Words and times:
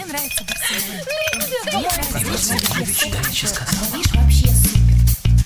Мне 0.00 0.06
нравится 0.06 0.44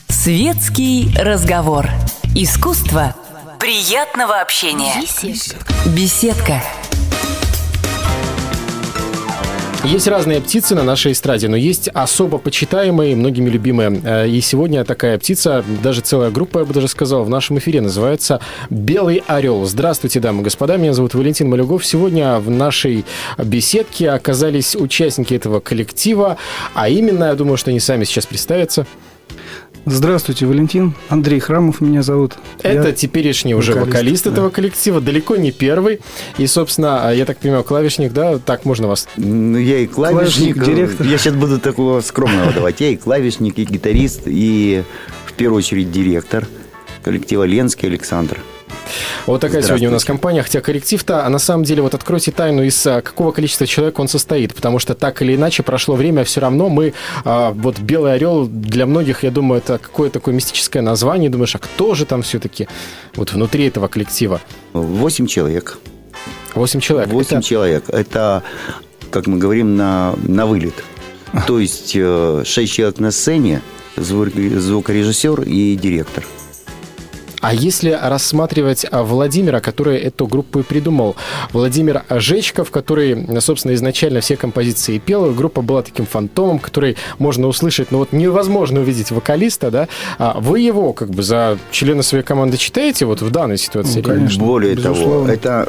Светский 0.08 1.12
разговор. 1.18 1.90
Искусство 2.36 3.17
приятного 3.58 4.40
общения. 4.40 5.00
Беседка. 5.00 5.75
Беседка. 5.86 6.62
Есть 9.84 10.09
разные 10.09 10.41
птицы 10.41 10.74
на 10.74 10.82
нашей 10.82 11.12
эстраде, 11.12 11.46
но 11.46 11.56
есть 11.56 11.88
особо 11.88 12.38
почитаемые, 12.38 13.14
многими 13.14 13.50
любимые. 13.50 14.00
Э, 14.02 14.26
и 14.26 14.40
сегодня 14.40 14.82
такая 14.82 15.18
птица, 15.18 15.62
даже 15.82 16.00
целая 16.00 16.30
группа, 16.30 16.61
я 16.61 16.64
бы 16.64 16.72
даже 16.72 16.88
сказал, 16.88 17.22
в 17.22 17.29
нашем 17.29 17.58
эфире 17.58 17.82
называется 17.82 18.40
«Белый 18.70 19.22
орел». 19.26 19.66
Здравствуйте, 19.66 20.20
дамы 20.20 20.40
и 20.40 20.44
господа, 20.44 20.79
меня 20.79 20.94
зовут 20.94 21.12
Валентин 21.12 21.50
Малюгов. 21.50 21.84
Сегодня 21.84 22.39
в 22.39 22.48
нашей 22.48 23.04
беседке 23.36 24.08
оказались 24.08 24.75
участники 24.75 25.34
этого 25.34 25.61
коллектива, 25.61 26.39
а 26.72 26.89
именно, 26.89 27.25
я 27.25 27.35
думаю, 27.35 27.58
что 27.58 27.68
они 27.68 27.79
сами 27.79 28.04
сейчас 28.04 28.25
представятся. 28.25 28.86
Здравствуйте, 29.86 30.46
Валентин. 30.46 30.94
Андрей 31.08 31.40
Храмов 31.40 31.80
меня 31.82 32.02
зовут. 32.02 32.37
Это 32.62 32.88
я 32.88 32.92
теперешний 32.92 33.55
уже 33.55 33.73
вокалист, 33.73 33.92
вокалист 33.92 34.25
да. 34.25 34.30
этого 34.30 34.51
коллектива, 34.51 35.01
далеко 35.01 35.37
не 35.37 35.52
первый. 35.52 36.01
И, 36.38 36.47
собственно, 36.47 37.12
я 37.12 37.27
так 37.27 37.38
понимаю, 37.38 37.65
клавишник, 37.65 38.12
да? 38.12 38.39
Так 38.39 38.65
можно 38.65 38.89
вас? 38.89 39.06
Ну, 39.16 39.59
я 39.59 39.78
и 39.78 39.87
клавишник. 39.87 40.56
клавишник 40.56 40.65
директор. 40.65 41.06
Я 41.06 41.19
сейчас 41.19 41.34
буду 41.34 41.59
такого 41.61 42.01
скромного 42.01 42.52
давать. 42.52 42.80
Я 42.80 42.91
и 42.91 42.97
клавишник, 42.97 43.59
и 43.59 43.65
гитарист, 43.65 44.23
и 44.27 44.83
в 45.27 45.34
первую 45.34 45.59
очередь 45.59 45.92
директор 45.92 46.47
коллектива 47.03 47.45
Ленский 47.45 47.89
Александр. 47.89 48.39
Вот 49.27 49.41
такая 49.41 49.62
сегодня 49.62 49.88
у 49.88 49.92
нас 49.92 50.05
компания. 50.05 50.42
Хотя 50.42 50.60
коллектив-то, 50.60 51.27
а 51.27 51.28
на 51.28 51.38
самом 51.38 51.64
деле, 51.64 51.83
вот 51.83 51.95
откройте 51.95 52.30
тайну, 52.30 52.62
из 52.62 52.87
а, 52.87 53.00
какого 53.00 53.33
количества 53.33 53.66
человек 53.66 53.98
он 53.98 54.09
состоит. 54.09 54.55
Потому 54.55 54.78
что 54.78 54.95
так 54.95 55.23
или 55.23 55.34
иначе 55.34 55.62
прошло 55.62 55.95
время, 55.95 56.24
все 56.24 56.41
равно 56.41 56.69
мы... 56.69 56.95
А, 57.24 57.52
вот 57.52 57.78
«Белый 57.78 58.14
орел» 58.14 58.47
для 58.47 58.86
многих, 58.86 59.22
я 59.25 59.31
думаю, 59.31 59.58
это 59.58 59.78
какое-то 59.78 60.14
такое 60.14 60.34
мистическое 60.34 60.83
название. 60.83 61.31
Думаешь, 61.31 61.55
а 61.55 61.58
кто 61.58 61.94
же 61.94 62.05
там 62.05 62.22
все-таки 62.22 62.69
вот 63.16 63.33
внутри 63.33 63.66
этого 63.66 63.89
коллектива? 63.89 64.41
Восемь 64.72 65.27
человек. 65.27 65.78
Восемь 66.55 66.81
человек. 66.81 67.11
Восемь 67.12 67.38
это... 67.38 67.47
человек. 67.47 67.84
Это, 67.88 68.42
как 69.11 69.27
мы 69.27 69.38
говорим, 69.38 69.77
на, 69.77 70.14
на 70.22 70.47
вылет. 70.47 70.75
То 71.47 71.59
есть 71.59 71.92
э, 71.97 72.42
шесть 72.44 72.72
человек 72.72 73.00
на 73.00 73.11
сцене, 73.11 73.61
звукорежиссер 73.97 75.42
и 75.42 75.77
директор. 75.77 76.25
А 77.45 77.53
если 77.53 77.91
рассматривать 77.91 78.87
а, 78.91 79.03
Владимира, 79.03 79.61
который 79.61 79.98
эту 79.98 80.27
группу 80.27 80.61
и 80.61 80.62
придумал, 80.62 81.14
Владимир 81.53 82.03
Жечков, 82.09 82.70
который, 82.70 83.39
собственно, 83.42 83.75
изначально 83.75 84.23
все 84.23 84.39
композиции 84.39 84.97
пел, 84.97 85.31
группа 85.34 85.61
была 85.61 85.83
таким 85.83 86.06
фантомом, 86.06 86.59
который 86.59 86.97
можно 87.19 87.47
услышать, 87.47 87.91
но 87.91 87.98
вот 87.98 88.12
невозможно 88.12 88.81
увидеть 88.81 89.11
вокалиста, 89.11 89.70
да? 89.70 89.89
А 90.17 90.41
вы 90.41 90.61
его 90.61 90.95
как 90.95 91.11
бы 91.11 91.22
за 91.22 91.59
члена 91.70 92.03
своей 92.03 92.25
команды 92.25 92.56
читаете 92.56 93.05
вот 93.05 93.20
в 93.20 93.31
данной 93.31 93.59
ситуации? 93.59 94.00
Ну, 94.00 94.09
конечно. 94.09 94.42
Более 94.42 94.75
безусловно. 94.75 95.37
того, 95.37 95.67
это... 95.67 95.69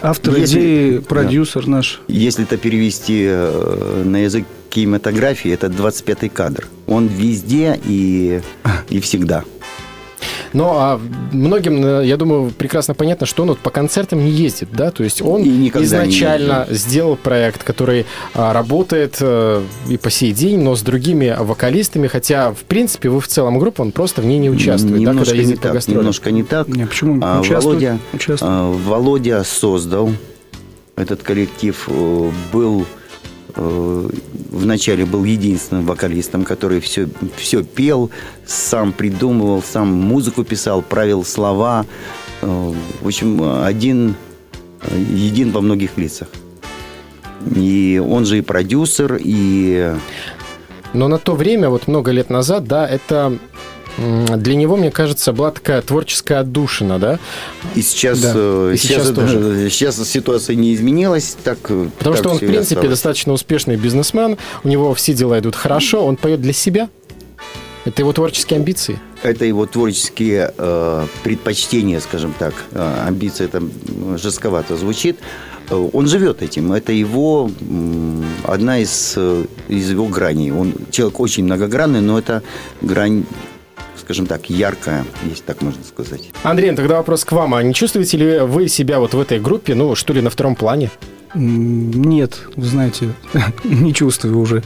Автор 0.00 0.36
если, 0.36 0.58
идеи, 0.58 0.98
продюсер 1.00 1.66
да. 1.66 1.70
наш. 1.70 2.00
Если 2.08 2.44
это 2.44 2.56
перевести 2.56 3.26
э, 3.28 4.02
на 4.06 4.22
язык 4.22 4.46
кинематографии, 4.70 5.52
это 5.52 5.66
25-й 5.66 6.30
кадр. 6.30 6.66
Он 6.86 7.08
везде 7.08 7.78
и, 7.84 8.40
и 8.88 9.00
всегда. 9.00 9.44
Но 10.52 10.76
а 10.78 11.00
многим, 11.32 11.84
э, 11.84 12.06
я 12.06 12.16
думаю, 12.16 12.50
прекрасно 12.50 12.94
понятно, 12.94 13.26
что 13.26 13.42
он 13.42 13.50
вот 13.50 13.58
по 13.58 13.70
концертам 13.70 14.24
не 14.24 14.30
ездит, 14.30 14.68
да, 14.72 14.90
то 14.90 15.04
есть 15.04 15.22
он 15.22 15.42
изначально 15.42 16.66
сделал 16.70 17.16
проект, 17.16 17.62
который 17.62 18.06
а, 18.34 18.52
работает 18.52 19.18
а, 19.20 19.62
и 19.88 19.96
по 19.96 20.10
сей 20.10 20.32
день, 20.32 20.60
но 20.60 20.74
с 20.76 20.82
другими 20.82 21.34
вокалистами, 21.38 22.06
хотя, 22.06 22.52
в 22.52 22.64
принципе, 22.64 23.08
вы 23.08 23.20
в 23.20 23.28
целом 23.28 23.58
группа, 23.58 23.82
он 23.82 23.92
просто 23.92 24.22
в 24.22 24.26
ней 24.26 24.38
не 24.38 24.50
участвует, 24.50 25.00
немножко 25.00 25.20
да, 25.20 25.24
когда 25.24 25.40
ездит 25.40 25.56
не 25.56 25.62
так, 25.62 25.84
по 25.84 25.90
Немножко 25.90 26.30
не 26.30 26.42
так. 26.42 26.68
Не, 26.68 26.86
почему? 26.86 27.18
А, 27.22 27.42
Володя, 27.42 27.98
а, 28.40 28.72
Володя 28.72 29.44
создал 29.44 30.10
этот 30.96 31.22
коллектив, 31.22 31.88
э, 31.88 32.30
был 32.52 32.86
Э, 33.56 34.08
вначале 34.50 35.04
был 35.04 35.24
единственным 35.24 35.86
вокалистом, 35.86 36.44
который 36.44 36.80
все, 36.80 37.08
все 37.36 37.62
пел, 37.62 38.10
сам 38.46 38.92
придумывал, 38.92 39.62
сам 39.62 39.88
музыку 39.92 40.44
писал, 40.44 40.82
правил 40.82 41.24
слова. 41.24 41.86
Э, 42.42 42.72
в 43.00 43.06
общем, 43.06 43.62
один, 43.62 44.14
един 44.90 45.52
во 45.52 45.60
многих 45.60 45.96
лицах. 45.96 46.28
И 47.54 48.02
он 48.04 48.26
же 48.26 48.38
и 48.38 48.42
продюсер, 48.42 49.18
и... 49.18 49.94
Но 50.92 51.08
на 51.08 51.18
то 51.18 51.34
время, 51.34 51.70
вот 51.70 51.86
много 51.86 52.10
лет 52.10 52.30
назад, 52.30 52.64
да, 52.64 52.86
это 52.86 53.38
для 53.98 54.54
него, 54.54 54.76
мне 54.76 54.90
кажется, 54.90 55.32
была 55.32 55.50
такая 55.50 55.82
творческая 55.82 56.40
отдушина, 56.40 56.98
да? 56.98 57.18
И 57.74 57.82
сейчас, 57.82 58.20
да. 58.20 58.32
Э, 58.34 58.72
и 58.74 58.76
сейчас, 58.76 59.04
сейчас, 59.04 59.14
тоже. 59.14 59.70
сейчас 59.70 60.08
ситуация 60.08 60.56
не 60.56 60.74
изменилась. 60.74 61.36
Так, 61.42 61.58
Потому 61.60 61.90
так 61.98 62.16
что 62.16 62.30
он, 62.30 62.36
в 62.36 62.40
принципе, 62.40 62.60
осталось. 62.60 62.90
достаточно 62.90 63.32
успешный 63.32 63.76
бизнесмен, 63.76 64.38
у 64.64 64.68
него 64.68 64.94
все 64.94 65.12
дела 65.12 65.38
идут 65.38 65.56
хорошо, 65.56 66.04
он 66.04 66.16
поет 66.16 66.40
для 66.40 66.52
себя. 66.52 66.88
Это 67.84 68.02
его 68.02 68.12
творческие 68.12 68.58
амбиции? 68.58 68.98
Это 69.22 69.44
его 69.44 69.66
творческие 69.66 70.52
э, 70.56 71.06
предпочтения, 71.22 72.00
скажем 72.00 72.34
так. 72.38 72.54
Э, 72.72 73.04
амбиции 73.06 73.46
это 73.46 73.62
жестковато 74.18 74.76
звучит. 74.76 75.18
Э, 75.70 75.88
он 75.92 76.06
живет 76.06 76.42
этим. 76.42 76.72
Это 76.72 76.92
его 76.92 77.50
одна 78.44 78.80
из, 78.80 79.14
э, 79.16 79.44
из 79.68 79.90
его 79.90 80.06
граней. 80.06 80.50
Он 80.50 80.74
человек 80.90 81.20
очень 81.20 81.44
многогранный, 81.44 82.00
но 82.00 82.18
это 82.18 82.42
грань 82.82 83.24
скажем 84.10 84.26
так, 84.26 84.50
яркая, 84.50 85.04
если 85.22 85.44
так 85.44 85.62
можно 85.62 85.84
сказать. 85.84 86.30
Андрей, 86.42 86.74
тогда 86.74 86.96
вопрос 86.96 87.24
к 87.24 87.30
вам. 87.30 87.54
А 87.54 87.62
не 87.62 87.72
чувствуете 87.72 88.16
ли 88.16 88.38
вы 88.40 88.66
себя 88.66 88.98
вот 88.98 89.14
в 89.14 89.20
этой 89.20 89.38
группе, 89.38 89.76
ну, 89.76 89.94
что 89.94 90.12
ли, 90.12 90.20
на 90.20 90.30
втором 90.30 90.56
плане? 90.56 90.90
Нет, 91.34 92.40
вы 92.56 92.66
знаете, 92.66 93.10
не 93.64 93.94
чувствую 93.94 94.38
уже. 94.38 94.62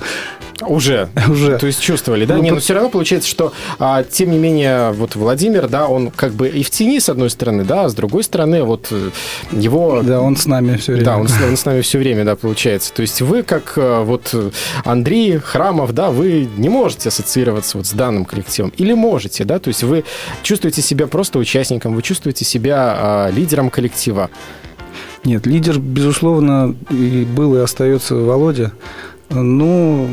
Уже? 0.60 1.08
Уже. 1.28 1.58
То 1.58 1.66
есть 1.66 1.80
чувствовали, 1.80 2.25
да? 2.25 2.36
Ну, 2.36 2.42
не, 2.42 2.50
но 2.50 2.60
все 2.60 2.75
равно 2.75 2.88
получается, 2.88 3.28
что, 3.28 3.52
а, 3.78 4.04
тем 4.04 4.30
не 4.30 4.38
менее, 4.38 4.92
вот 4.92 5.16
Владимир, 5.16 5.69
да, 5.69 5.88
он 5.88 6.10
как 6.10 6.32
бы 6.32 6.48
и 6.48 6.62
в 6.62 6.70
тени, 6.70 7.00
с 7.00 7.08
одной 7.08 7.30
стороны, 7.30 7.64
да, 7.64 7.84
а 7.84 7.88
с 7.88 7.94
другой 7.94 8.22
стороны, 8.22 8.62
вот 8.62 8.88
э, 8.91 9.10
его... 9.53 10.00
Да, 10.03 10.20
он 10.20 10.36
с 10.36 10.47
нами 10.47 10.76
все 10.76 10.92
время. 10.92 11.04
Да, 11.04 11.16
он, 11.16 11.28
он 11.48 11.56
с 11.56 11.64
нами 11.64 11.80
все 11.80 11.98
время, 11.98 12.24
да, 12.24 12.36
получается. 12.36 12.92
То 12.94 13.03
есть 13.03 13.20
вы, 13.20 13.42
как 13.42 13.74
э, 13.76 14.03
вот 14.04 14.34
Андрей 14.84 15.38
Храмов, 15.38 15.92
да, 15.92 16.10
вы 16.10 16.48
не 16.56 16.69
можете 16.69 17.08
ассоциироваться 17.08 17.78
вот 17.78 17.86
с 17.86 17.92
данным 17.92 18.24
коллективом. 18.24 18.72
Или 18.76 18.94
можете, 18.94 19.44
да? 19.44 19.58
То 19.58 19.69
есть 19.69 19.82
вы 19.82 20.04
чувствуете 20.42 20.82
себя 20.82 21.06
просто 21.06 21.38
участником, 21.38 21.94
вы 21.94 22.03
чувствуете 22.03 22.44
себя 22.44 22.97
а, 22.97 23.30
лидером 23.30 23.70
коллектива. 23.70 24.30
Нет, 25.24 25.46
лидер, 25.46 25.78
безусловно, 25.78 26.74
и 26.90 27.24
был 27.24 27.56
и 27.56 27.60
остается 27.60 28.14
Володя. 28.14 28.72
Ну, 29.30 30.08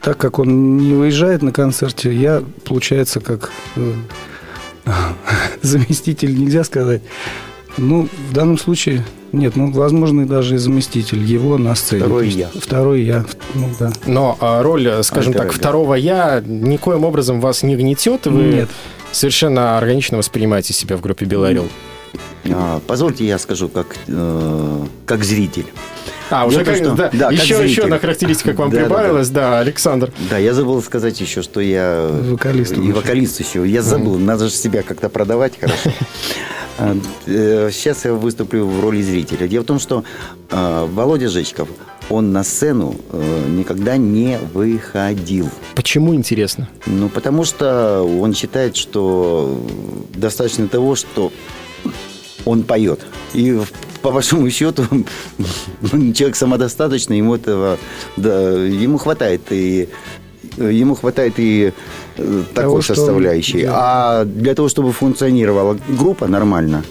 так 0.00 0.18
как 0.18 0.38
он 0.38 0.78
не 0.78 0.94
выезжает 0.94 1.42
на 1.42 1.52
концерте, 1.52 2.12
я, 2.12 2.42
получается, 2.64 3.20
как 3.20 3.50
э, 3.76 3.92
заместитель, 5.62 6.38
нельзя 6.38 6.64
сказать. 6.64 7.02
Ну, 7.76 8.08
в 8.30 8.32
данном 8.32 8.58
случае 8.58 9.04
нет, 9.32 9.56
ну, 9.56 9.72
возможно, 9.72 10.26
даже 10.26 10.56
и 10.56 10.58
заместитель 10.58 11.22
его 11.22 11.56
на 11.56 11.74
сцене. 11.74 12.02
Второй 12.02 12.28
я. 12.28 12.50
Второй 12.54 13.02
я, 13.02 13.24
ну, 13.54 13.70
да. 13.80 13.92
Но 14.06 14.36
а, 14.40 14.62
роль, 14.62 15.02
скажем 15.02 15.32
а, 15.32 15.38
так, 15.38 15.52
второго 15.52 15.94
я 15.94 16.42
никоим 16.44 17.04
образом 17.04 17.40
вас 17.40 17.62
не 17.62 17.74
гнетет, 17.76 18.26
вы 18.26 18.42
нет. 18.42 18.70
совершенно 19.10 19.78
органично 19.78 20.18
воспринимаете 20.18 20.74
себя 20.74 20.98
в 20.98 21.00
группе 21.00 21.24
«Белый 21.24 21.52
а, 21.52 21.62
позвольте 22.86 23.24
я 23.24 23.38
скажу 23.38 23.68
как, 23.68 23.96
э, 24.08 24.86
как 25.06 25.24
зритель. 25.24 25.66
А, 26.30 26.46
уже 26.46 26.64
как, 26.64 26.76
что, 26.76 26.92
да, 26.92 27.10
да, 27.12 27.30
еще, 27.30 27.56
как 27.56 27.64
еще 27.66 27.82
одна 27.82 27.98
характеристика 27.98 28.54
к 28.54 28.58
вам 28.58 28.70
да, 28.72 28.80
прибавилась, 28.80 29.28
да, 29.28 29.40
да. 29.40 29.50
да, 29.50 29.58
Александр. 29.60 30.12
Да, 30.30 30.38
я 30.38 30.54
забыл 30.54 30.82
сказать 30.82 31.20
еще, 31.20 31.42
что 31.42 31.60
я... 31.60 32.08
Вокалист. 32.10 32.76
И 32.78 32.92
вокалист 32.92 33.40
еще. 33.40 33.68
Я 33.68 33.82
забыл, 33.82 34.16
mm. 34.16 34.24
надо 34.24 34.46
же 34.46 34.52
себя 34.52 34.82
как-то 34.82 35.08
продавать 35.08 35.58
хорошо. 35.58 35.92
А, 36.78 36.96
э, 37.26 37.68
сейчас 37.70 38.06
я 38.06 38.14
выступлю 38.14 38.66
в 38.66 38.80
роли 38.80 39.02
зрителя. 39.02 39.46
Дело 39.46 39.62
в 39.62 39.66
том, 39.66 39.78
что 39.78 40.04
а, 40.50 40.86
Володя 40.86 41.28
Жечков, 41.28 41.68
он 42.08 42.32
на 42.32 42.44
сцену 42.44 42.96
э, 43.10 43.44
никогда 43.50 43.98
не 43.98 44.38
выходил. 44.54 45.50
Почему 45.74 46.14
интересно? 46.14 46.70
Ну, 46.86 47.10
потому 47.10 47.44
что 47.44 48.02
он 48.02 48.34
считает, 48.34 48.76
что 48.76 49.64
достаточно 50.14 50.66
того, 50.66 50.96
что 50.96 51.30
он 52.44 52.62
поет. 52.62 53.00
И 53.34 53.60
по 54.02 54.10
большому 54.10 54.50
счету 54.50 54.84
человек 56.14 56.36
самодостаточный, 56.36 57.18
ему 57.18 57.36
этого 57.36 57.78
да, 58.16 58.50
ему 58.50 58.98
хватает 58.98 59.42
и 59.50 59.88
ему 60.56 60.94
хватает 60.94 61.34
и 61.38 61.72
э, 62.16 62.42
такой 62.54 62.82
того, 62.82 62.82
составляющей. 62.82 63.60
Что... 63.60 63.70
А 63.74 64.24
для 64.24 64.54
того, 64.54 64.68
чтобы 64.68 64.92
функционировала 64.92 65.78
группа 65.88 66.26
нормально, 66.26 66.84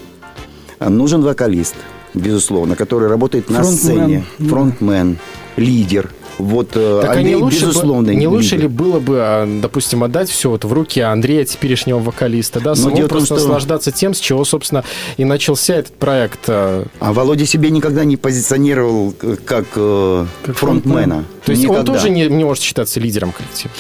нужен 0.80 1.21
вокалист. 1.21 1.75
безусловно, 2.13 2.75
который 2.75 3.07
работает 3.07 3.50
на 3.50 3.62
Фронтмен. 3.62 3.77
сцене. 3.77 4.25
Фронтмен, 4.50 5.18
лидер. 5.57 6.12
Вот 6.41 6.69
э, 6.75 6.99
Так 7.01 7.09
а 7.09 7.13
Андрей, 7.13 7.35
не 7.35 7.41
лучше, 7.41 7.59
бы- 7.61 7.67
безусловно, 7.67 8.11
не 8.11 8.27
лучше 8.27 8.57
ли 8.57 8.67
было 8.67 8.99
бы, 8.99 9.17
а, 9.19 9.59
допустим, 9.61 10.03
отдать 10.03 10.29
все 10.29 10.49
вот 10.49 10.65
в 10.65 10.73
руки 10.73 10.99
Андрея, 10.99 11.45
теперешнего 11.45 11.99
вокалиста, 11.99 12.59
да, 12.59 12.75
самому 12.75 12.95
в 12.97 12.99
том, 13.01 13.09
просто 13.09 13.25
что- 13.25 13.35
наслаждаться 13.35 13.91
тем, 13.91 14.13
с 14.13 14.19
чего, 14.19 14.43
собственно, 14.45 14.83
и 15.17 15.25
начался 15.25 15.75
этот 15.75 15.93
проект. 15.93 16.39
а. 16.47 16.85
А 16.99 17.13
Володя 17.13 17.45
себя 17.45 17.69
никогда 17.69 18.03
не 18.03 18.17
позиционировал 18.17 19.13
э, 19.21 19.38
как, 19.45 19.65
э, 19.75 20.25
Как 20.45 20.57
фронтмена. 20.57 21.25
То 21.45 21.51
есть 21.53 21.65
он 21.65 21.71
Никогда. 21.71 21.93
тоже 21.93 22.09
не, 22.11 22.27
не 22.27 22.43
может 22.43 22.63
считаться 22.63 22.99
лидером 22.99 23.31
коллектива. 23.31 23.71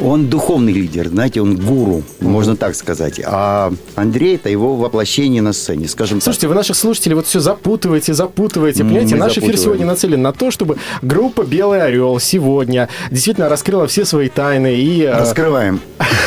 Он 0.00 0.26
духовный 0.28 0.72
лидер, 0.72 1.08
знаете, 1.08 1.40
он 1.40 1.56
гуру, 1.56 2.02
можно 2.20 2.54
так 2.56 2.74
сказать. 2.74 3.20
А 3.24 3.72
Андрей 3.94 4.34
это 4.34 4.50
его 4.50 4.76
воплощение 4.76 5.40
на 5.40 5.52
сцене, 5.54 5.88
скажем 5.88 6.20
Слушайте, 6.20 6.48
вы 6.48 6.54
наших 6.54 6.76
слушателей 6.76 7.14
вот 7.14 7.26
все 7.26 7.40
запутываете, 7.40 8.12
запутываете. 8.12 8.84
Понимаете, 8.84 9.14
мы 9.14 9.20
наш 9.20 9.32
эфир 9.32 9.42
запутываем. 9.42 9.64
сегодня 9.64 9.86
нацелен 9.86 10.20
на 10.22 10.32
то, 10.32 10.50
чтобы 10.50 10.76
группа 11.00 11.44
«Белый 11.44 11.82
орел» 11.82 11.97
сегодня 12.20 12.88
действительно 13.10 13.48
раскрыла 13.48 13.86
все 13.86 14.04
свои 14.04 14.28
тайны 14.28 14.74
и, 14.74 15.04
а, 15.04 15.20
Раскрываем. 15.20 15.80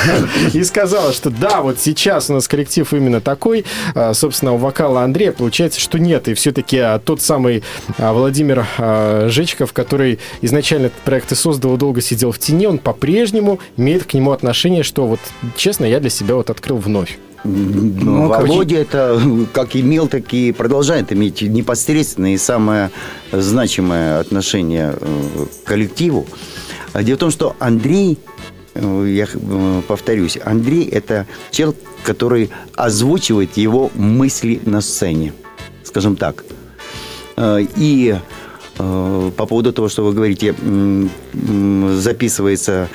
и 0.53 0.63
сказала, 0.63 1.13
что 1.13 1.29
да, 1.29 1.61
вот 1.61 1.79
сейчас 1.79 2.29
у 2.29 2.33
нас 2.33 2.47
коллектив 2.47 2.91
именно 2.93 3.21
такой. 3.21 3.65
А, 3.95 4.13
Собственно, 4.13 4.53
у 4.53 4.57
вокала 4.57 5.03
Андрея 5.03 5.31
получается, 5.31 5.79
что 5.79 5.99
нет. 5.99 6.27
И 6.27 6.33
все-таки 6.33 6.83
тот 7.05 7.21
самый 7.21 7.63
Владимир 7.97 8.65
Жечков, 9.29 9.73
который 9.73 10.19
изначально 10.41 10.87
этот 10.87 10.99
проект 10.99 11.31
и 11.31 11.35
создал, 11.35 11.77
долго 11.77 12.01
сидел 12.01 12.31
в 12.31 12.39
тени, 12.39 12.67
он 12.67 12.77
по-прежнему 12.77 13.59
имеет 13.77 14.05
к 14.05 14.13
нему 14.13 14.31
отношение, 14.31 14.83
что 14.83 15.05
вот, 15.07 15.19
честно, 15.55 15.85
я 15.85 15.99
для 15.99 16.09
себя 16.09 16.35
вот 16.35 16.49
открыл 16.49 16.77
вновь. 16.77 17.17
Ну, 17.43 18.29
как- 18.29 18.41
Володя 18.47 18.77
это 18.77 19.19
как 19.53 19.75
имел, 19.75 20.07
так 20.07 20.33
и 20.33 20.51
продолжает 20.51 21.11
иметь 21.11 21.41
непосредственное 21.41 22.33
и 22.35 22.37
самое 22.37 22.91
значимое 23.31 24.19
отношение 24.19 24.93
э, 24.99 25.45
к 25.63 25.67
коллективу. 25.67 26.25
А 26.93 27.03
Дело 27.03 27.15
в 27.17 27.19
том, 27.19 27.31
что 27.31 27.55
Андрей, 27.59 28.19
э, 28.75 29.05
я 29.09 29.25
э, 29.33 29.81
повторюсь, 29.87 30.37
Андрей 30.43 30.83
это 30.85 31.25
человек, 31.51 31.77
который 32.03 32.51
озвучивает 32.75 33.57
его 33.57 33.89
мысли 33.95 34.61
на 34.65 34.81
сцене, 34.81 35.33
скажем 35.83 36.15
так. 36.15 36.43
Э, 37.37 37.65
И 37.75 38.15
э, 38.77 39.31
по 39.35 39.45
поводу 39.47 39.73
того, 39.73 39.89
что 39.89 40.03
вы 40.05 40.13
говорите, 40.13 40.53
записывается 41.97 42.71
э, 42.71 42.87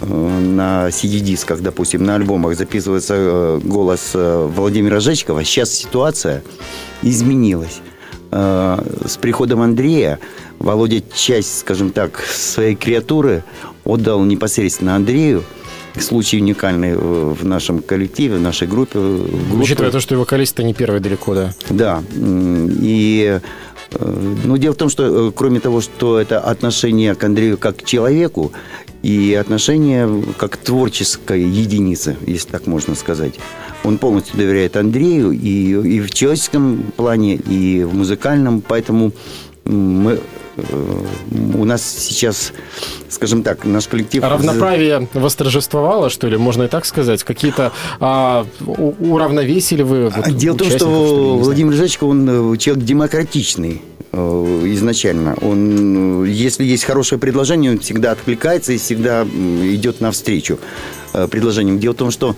на 0.00 0.88
CD-дисках, 0.88 1.60
допустим, 1.60 2.04
на 2.04 2.14
альбомах 2.14 2.56
записывается 2.56 3.14
э, 3.16 3.60
голос 3.64 4.12
э, 4.14 4.48
Владимира 4.54 5.00
Жечкова, 5.00 5.44
сейчас 5.44 5.70
ситуация 5.72 6.42
изменилась. 7.02 7.80
Э, 8.30 8.78
С 9.06 9.16
приходом 9.16 9.60
Андрея 9.60 10.18
Володя 10.58 11.02
часть, 11.14 11.60
скажем 11.60 11.90
так, 11.92 12.20
своей 12.20 12.74
креатуры 12.74 13.42
отдал 13.84 14.22
непосредственно 14.24 14.96
Андрею. 14.96 15.42
Случай 15.98 16.38
уникальный 16.40 16.90
э, 16.90 16.96
в 16.96 17.44
нашем 17.44 17.80
коллективе, 17.82 18.36
в 18.36 18.40
нашей 18.40 18.68
группе. 18.68 18.98
группы. 19.00 19.62
Учитывая 19.62 19.90
то, 19.90 20.00
что 20.00 20.14
и 20.14 20.18
вокалист-то 20.18 20.62
не 20.62 20.74
первый 20.74 21.00
далеко, 21.00 21.34
да. 21.34 21.54
Да. 21.70 22.02
И 22.14 23.40
э, 23.90 24.30
ну, 24.44 24.56
дело 24.58 24.74
в 24.74 24.76
том, 24.76 24.90
что 24.90 25.28
э, 25.28 25.32
кроме 25.34 25.58
того, 25.58 25.80
что 25.80 26.20
это 26.20 26.38
отношение 26.38 27.14
к 27.16 27.24
Андрею 27.24 27.58
как 27.58 27.78
к 27.78 27.84
человеку, 27.84 28.52
и 29.02 29.34
отношение 29.34 30.24
как 30.36 30.52
к 30.52 30.56
творческой 30.56 31.42
единице, 31.42 32.16
если 32.26 32.48
так 32.48 32.66
можно 32.66 32.94
сказать. 32.94 33.34
Он 33.84 33.98
полностью 33.98 34.36
доверяет 34.36 34.76
Андрею 34.76 35.30
и, 35.30 35.70
и 35.70 36.00
в 36.00 36.10
человеческом 36.10 36.82
плане, 36.96 37.36
и 37.36 37.84
в 37.84 37.94
музыкальном, 37.94 38.60
поэтому 38.60 39.12
мы, 39.64 40.18
э, 40.56 41.04
у 41.54 41.64
нас 41.64 41.82
сейчас, 41.82 42.52
скажем 43.08 43.42
так, 43.42 43.64
наш 43.64 43.86
коллектив... 43.86 44.24
Равноправие 44.24 45.06
восторжествовало, 45.14 46.10
что 46.10 46.26
ли, 46.26 46.36
можно 46.36 46.64
и 46.64 46.68
так 46.68 46.86
сказать? 46.86 47.22
Какие-то 47.22 47.72
а, 48.00 48.46
уравновесили 48.66 49.82
вы 49.82 50.04
вот 50.04 50.14
А 50.16 50.30
Дело 50.30 50.54
в 50.54 50.58
том, 50.58 50.68
что 50.70 50.76
ли, 50.76 50.78
знаю? 50.80 51.36
Владимир 51.36 51.72
Жечко, 51.74 52.04
он 52.04 52.54
э, 52.54 52.56
человек 52.56 52.84
демократичный 52.84 53.82
изначально. 54.74 55.34
Он, 55.40 56.24
э, 56.24 56.28
если 56.28 56.64
есть 56.64 56.84
хорошее 56.84 57.18
предложение, 57.18 57.72
он 57.72 57.78
всегда 57.78 58.12
откликается 58.12 58.72
и 58.72 58.78
всегда 58.78 59.24
идет 59.24 60.00
навстречу 60.00 60.58
э, 61.12 61.28
предложениям. 61.28 61.78
Дело 61.78 61.94
в 61.94 61.96
том, 61.96 62.10
что 62.10 62.36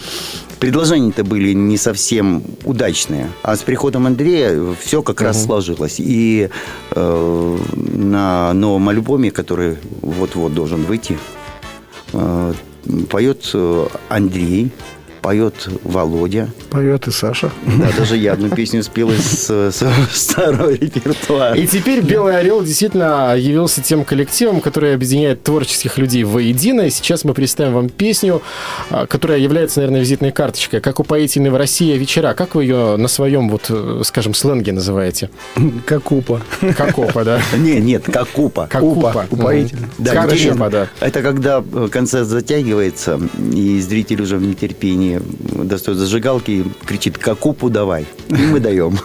предложения-то 0.58 1.24
были 1.24 1.52
не 1.52 1.76
совсем 1.76 2.42
удачные. 2.64 3.30
А 3.42 3.56
с 3.56 3.60
приходом 3.60 4.06
Андрея 4.06 4.74
все 4.80 5.02
как 5.02 5.20
раз 5.20 5.44
сложилось. 5.44 5.96
И 5.98 6.50
э, 6.92 7.58
на 7.74 8.52
новом 8.52 8.88
альбоме, 8.88 9.30
который 9.30 9.76
вот-вот 10.02 10.54
должен 10.54 10.84
выйти, 10.84 11.18
э, 12.12 12.52
поет 13.08 13.50
э, 13.54 13.86
Андрей, 14.08 14.70
поет 15.20 15.68
Володя. 15.84 16.48
Поет 16.70 17.06
и 17.06 17.10
Саша. 17.10 17.50
Да, 17.66 17.90
даже 17.96 18.16
я 18.16 18.32
одну 18.32 18.48
песню 18.50 18.82
спел 18.82 19.10
из 19.10 19.46
э, 19.50 19.70
своего 19.72 20.04
старого 20.12 20.70
репертуара. 20.70 21.54
И 21.54 21.66
теперь 21.66 22.00
«Белый 22.00 22.38
орел» 22.38 22.62
действительно 22.62 23.34
явился 23.36 23.82
тем 23.82 24.04
коллективом, 24.04 24.60
который 24.60 24.94
объединяет 24.94 25.42
творческих 25.42 25.98
людей 25.98 26.24
воедино. 26.24 26.82
И 26.82 26.90
сейчас 26.90 27.24
мы 27.24 27.34
представим 27.34 27.74
вам 27.74 27.88
песню, 27.88 28.42
а, 28.90 29.06
которая 29.06 29.38
является, 29.38 29.80
наверное, 29.80 30.00
визитной 30.00 30.32
карточкой. 30.32 30.80
Как 30.80 31.00
упоительны 31.00 31.50
в 31.50 31.56
России 31.56 31.96
вечера. 31.96 32.34
Как 32.34 32.54
вы 32.54 32.64
ее 32.64 32.96
на 32.96 33.08
своем, 33.08 33.48
вот, 33.48 33.66
э, 33.68 34.02
скажем, 34.04 34.34
сленге 34.34 34.72
называете? 34.72 35.30
Как 35.86 36.10
упа. 36.12 36.40
Как 36.76 36.98
опа, 36.98 37.24
да? 37.24 37.40
Не, 37.56 37.80
нет, 37.80 38.04
как 38.04 38.28
купа. 38.28 38.66
Как 38.70 38.82
Упа. 38.82 39.10
упа. 39.10 39.26
Упоительно. 39.30 39.88
Да, 39.98 40.26
да. 40.70 40.88
Это 41.00 41.22
когда 41.22 41.62
концерт 41.90 42.26
затягивается, 42.26 43.20
и 43.52 43.80
зритель 43.80 44.22
уже 44.22 44.36
в 44.36 44.42
нетерпении 44.42 45.09
достает 45.18 45.98
зажигалки 45.98 46.50
и 46.50 46.64
кричит 46.86 47.18
«Какупу 47.18 47.70
давай!» 47.70 48.06
И 48.28 48.34
мы 48.34 48.60
даем. 48.60 48.98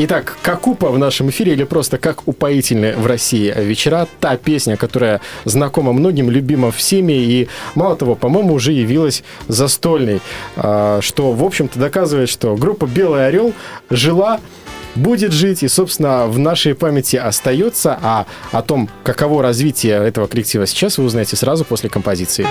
Итак, 0.00 0.36
как 0.42 0.68
упа 0.68 0.90
в 0.90 0.98
нашем 0.98 1.30
эфире 1.30 1.54
или 1.54 1.64
просто 1.64 1.98
как 1.98 2.28
упоительны 2.28 2.94
в 2.96 3.06
России 3.06 3.52
вечера, 3.56 4.06
та 4.20 4.36
песня, 4.36 4.76
которая 4.76 5.20
знакома 5.44 5.92
многим, 5.92 6.30
любима 6.30 6.70
всеми 6.70 7.14
и, 7.14 7.48
мало 7.74 7.96
того, 7.96 8.14
по-моему, 8.14 8.54
уже 8.54 8.70
явилась 8.70 9.24
застольной, 9.48 10.20
а, 10.54 11.00
что, 11.02 11.32
в 11.32 11.42
общем-то, 11.42 11.80
доказывает, 11.80 12.28
что 12.28 12.54
группа 12.54 12.86
«Белый 12.86 13.26
орел» 13.26 13.54
жила 13.90 14.38
будет 14.94 15.32
жить 15.32 15.64
и, 15.64 15.68
собственно, 15.68 16.28
в 16.28 16.38
нашей 16.38 16.76
памяти 16.76 17.16
остается, 17.16 17.98
а 18.00 18.26
о 18.52 18.62
том, 18.62 18.88
каково 19.02 19.42
развитие 19.42 19.94
этого 19.94 20.28
коллектива 20.28 20.64
сейчас, 20.66 20.98
вы 20.98 21.06
узнаете 21.06 21.34
сразу 21.34 21.64
после 21.64 21.90
композиции. 21.90 22.46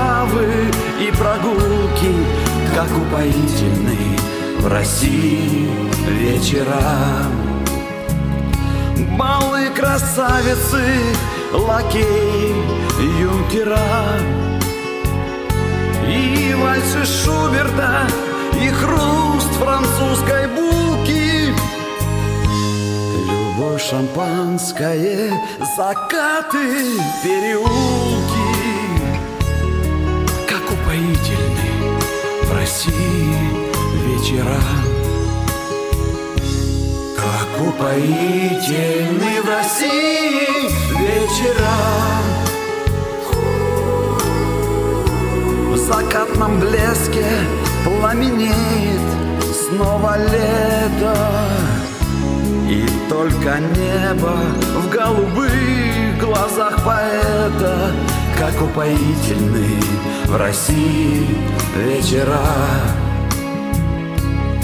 Забавы 0.00 0.70
и 1.00 1.10
прогулки 1.12 2.14
Как 2.74 2.88
упоительны 2.96 3.98
в 4.58 4.66
России 4.66 5.68
вечера. 6.06 6.80
Балы 9.18 9.68
красавицы, 9.76 10.82
лакей, 11.52 12.54
юнкера. 13.20 13.78
И 16.06 16.54
вальсы 16.54 17.04
Шуберта, 17.04 18.06
и 18.60 18.68
хруст 18.68 19.52
французской 19.58 20.46
булки. 20.48 21.54
Любовь 23.28 23.82
шампанское, 23.82 25.32
закаты, 25.76 26.98
переулки 27.22 28.19
Как 31.20 31.28
упоительны 31.28 31.82
в 32.44 32.52
России 32.56 33.36
вечера. 34.06 34.60
Как 37.16 37.60
упоительны 37.60 39.42
в 39.42 39.48
России 39.48 40.70
вечера. 40.98 41.76
В 45.68 45.76
закатном 45.76 46.58
блеске 46.58 47.26
пламенеет 47.84 49.06
снова 49.68 50.16
лето. 50.16 51.16
И 52.68 52.86
только 53.10 53.58
небо 53.58 54.38
в 54.76 54.88
голубых 54.88 56.18
глазах 56.18 56.82
поэта 56.84 57.92
Как 58.40 58.62
упоительны 58.62 59.78
в 60.24 60.34
России 60.34 61.26
вечера. 61.76 62.40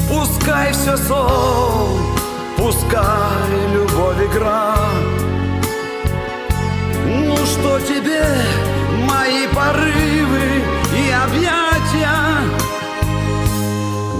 Пускай 0.08 0.72
все 0.72 0.96
сон, 0.96 2.00
пускай 2.56 3.50
любовь 3.74 4.16
игра. 4.32 4.76
Ну 7.04 7.36
что 7.44 7.78
тебе 7.80 8.24
мои 9.06 9.46
порывы 9.54 10.62
и 10.96 11.10
объятия? 11.10 12.16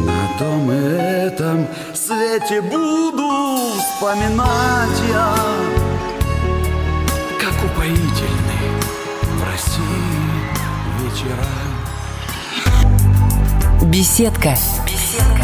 На 0.04 0.38
том 0.38 0.70
и 0.70 0.75
этом 0.75 1.66
свете 1.94 2.60
буду 2.60 3.70
вспоминать 3.78 5.00
я 5.08 5.75
вечера 11.26 11.45
Беседка. 13.83 14.56
Беседка. 14.85 15.42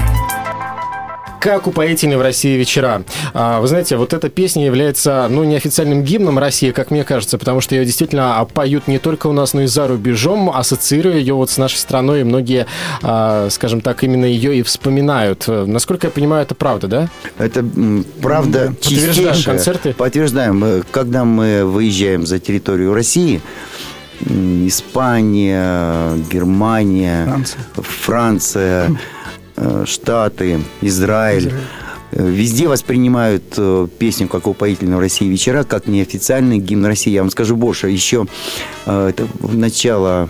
Как 1.40 1.66
упоительны 1.66 2.16
в 2.16 2.22
России 2.22 2.56
вечера. 2.56 3.02
А, 3.34 3.60
Вы 3.60 3.66
знаете, 3.66 3.96
вот 3.96 4.12
эта 4.12 4.28
песня 4.28 4.64
является, 4.64 5.26
ну, 5.28 5.42
неофициальным 5.42 6.04
гимном 6.04 6.38
России, 6.38 6.70
как 6.70 6.90
мне 6.90 7.02
кажется, 7.02 7.36
потому 7.38 7.60
что 7.60 7.74
ее 7.74 7.84
действительно 7.84 8.46
поют 8.54 8.86
не 8.88 8.98
только 8.98 9.26
у 9.26 9.32
нас, 9.32 9.54
но 9.54 9.62
и 9.62 9.66
за 9.66 9.88
рубежом, 9.88 10.50
ассоциируя 10.50 11.16
ее 11.16 11.34
вот 11.34 11.50
с 11.50 11.58
нашей 11.58 11.78
страной, 11.78 12.20
и 12.20 12.24
многие, 12.24 12.66
а, 13.02 13.48
скажем 13.50 13.80
так, 13.80 14.04
именно 14.04 14.24
ее 14.24 14.56
и 14.58 14.62
вспоминают. 14.62 15.46
Насколько 15.48 16.08
я 16.08 16.10
понимаю, 16.12 16.42
это 16.42 16.54
правда, 16.54 16.86
да? 16.86 17.08
Это 17.38 17.64
правда 18.20 18.74
Подтверждаем 18.80 19.42
концерты? 19.42 19.94
Подтверждаем. 19.94 20.62
Э, 20.64 20.82
Когда 20.90 21.24
мы 21.24 21.64
выезжаем 21.64 22.24
за 22.26 22.38
территорию 22.38 22.94
России, 22.94 23.40
Испания, 24.26 26.16
Германия, 26.30 27.26
Франция. 27.26 27.60
Франция, 27.76 29.00
э, 29.56 29.84
Штаты, 29.86 30.60
Израиль. 30.80 31.52
Э, 32.12 32.28
Везде 32.28 32.68
воспринимают 32.68 33.42
э, 33.56 33.88
песню 33.98 34.28
«Как 34.28 34.46
упоительно 34.46 34.98
в 34.98 35.00
России 35.00 35.26
вечера» 35.26 35.64
как 35.64 35.86
неофициальный 35.86 36.58
гимн 36.58 36.86
России. 36.86 37.10
Я 37.10 37.22
вам 37.22 37.30
скажу 37.30 37.56
больше. 37.56 37.88
Еще 37.88 38.26
это 38.84 39.26
в 39.40 39.56
начало 39.56 40.28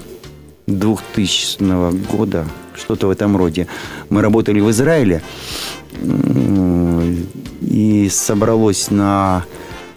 2000 0.67 2.07
года, 2.11 2.47
что-то 2.75 3.09
в 3.09 3.11
этом 3.11 3.37
роде. 3.37 3.67
Мы 4.09 4.23
работали 4.23 4.61
в 4.61 4.71
Израиле, 4.71 5.23
и 7.61 8.09
собралось 8.11 8.91
на, 8.91 9.45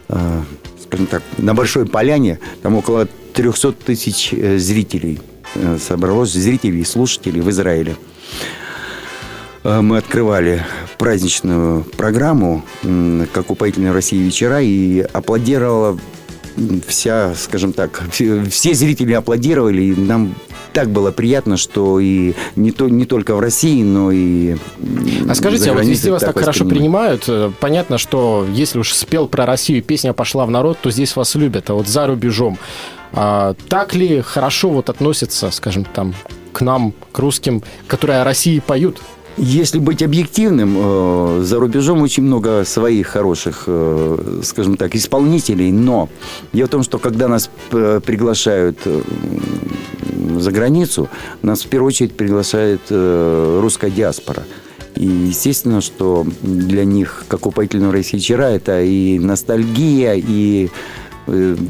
скажем 0.07 1.07
так, 1.07 1.21
на 1.37 1.53
Большой 1.53 1.85
Поляне, 1.85 2.39
там 2.61 2.75
около 2.75 3.07
300 3.35 3.73
тысяч 3.73 4.29
э, 4.31 4.57
зрителей 4.57 5.19
э, 5.55 5.77
собралось, 5.77 6.31
зрителей 6.31 6.81
и 6.81 6.85
слушателей 6.85 7.41
в 7.41 7.49
Израиле. 7.49 7.95
Э, 9.63 9.81
Мы 9.81 9.97
открывали 9.97 10.65
праздничную 10.97 11.83
программу 11.83 12.63
«Как 13.33 13.51
упоительные 13.51 13.91
в 13.91 13.95
России 13.95 14.17
вечера» 14.17 14.61
и 14.61 15.01
аплодировала 15.01 15.99
вся, 16.87 17.35
скажем 17.35 17.73
так, 17.73 18.01
все, 18.11 18.73
зрители 18.73 19.11
аплодировали, 19.11 19.81
и 19.83 19.95
нам 19.95 20.33
так 20.71 20.89
было 20.89 21.11
приятно, 21.11 21.57
что 21.57 21.99
и 21.99 22.33
не, 22.55 22.71
то, 22.71 22.87
не 22.87 23.05
только 23.05 23.35
в 23.35 23.41
России, 23.41 23.83
но 23.83 24.11
и 24.13 24.55
А 25.27 25.35
скажите, 25.35 25.71
а 25.71 25.73
вот 25.73 25.83
везде 25.83 26.11
вас 26.11 26.21
так 26.21 26.39
хорошо 26.39 26.63
принимают, 26.63 27.29
понятно, 27.59 27.97
что 27.97 28.47
если 28.49 28.79
уж 28.79 28.93
спел 28.93 29.27
про 29.27 29.45
Россию, 29.45 29.83
песня 29.83 30.13
пошла 30.13 30.45
в 30.45 30.51
народ, 30.51 30.77
то 30.81 30.91
здесь 30.91 31.13
вас 31.17 31.35
любят, 31.35 31.69
а 31.69 31.73
вот 31.73 31.89
за 31.89 32.07
рубежом. 32.07 32.57
А 33.15 33.55
так 33.69 33.95
ли 33.95 34.21
хорошо 34.21 34.69
вот 34.69 34.89
относятся, 34.89 35.49
скажем, 35.51 35.85
там, 35.85 36.13
к 36.51 36.61
нам, 36.61 36.93
к 37.11 37.19
русским, 37.19 37.63
которые 37.87 38.21
о 38.21 38.23
России 38.23 38.59
поют? 38.59 39.01
Если 39.37 39.79
быть 39.79 40.01
объективным, 40.01 40.75
э, 40.77 41.41
за 41.43 41.59
рубежом 41.59 42.01
очень 42.01 42.23
много 42.23 42.63
своих 42.63 43.07
хороших, 43.07 43.63
э, 43.67 44.41
скажем 44.43 44.77
так, 44.77 44.95
исполнителей, 44.95 45.71
но 45.71 46.07
дело 46.53 46.67
в 46.67 46.71
том, 46.71 46.83
что 46.83 46.99
когда 46.99 47.27
нас 47.27 47.49
э, 47.71 47.99
приглашают 48.05 48.79
за 50.37 50.51
границу, 50.51 51.09
нас 51.41 51.63
в 51.63 51.67
первую 51.67 51.89
очередь 51.89 52.15
приглашает 52.15 52.81
русская 52.89 53.89
диаспора. 53.89 54.43
И 54.95 55.05
естественно, 55.05 55.81
что 55.81 56.25
для 56.41 56.85
них, 56.85 57.25
как 57.27 57.45
упоительного 57.45 57.91
России 57.91 58.17
вечера, 58.17 58.43
это 58.43 58.81
и 58.81 59.19
ностальгия, 59.19 60.13
и 60.15 60.69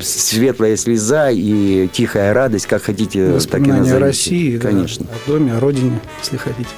светлая 0.01 0.75
слеза, 0.77 1.29
и 1.31 1.87
тихая 1.91 2.33
радость, 2.33 2.67
как 2.67 2.83
хотите, 2.83 3.39
так 3.49 3.61
и 3.61 3.71
назовите. 3.71 3.97
России, 3.97 4.57
да, 4.57 4.69
Конечно. 4.69 5.05
о 5.05 5.29
доме, 5.29 5.53
о 5.53 5.59
родине, 5.59 5.99
если 6.19 6.37
хотите. 6.37 6.69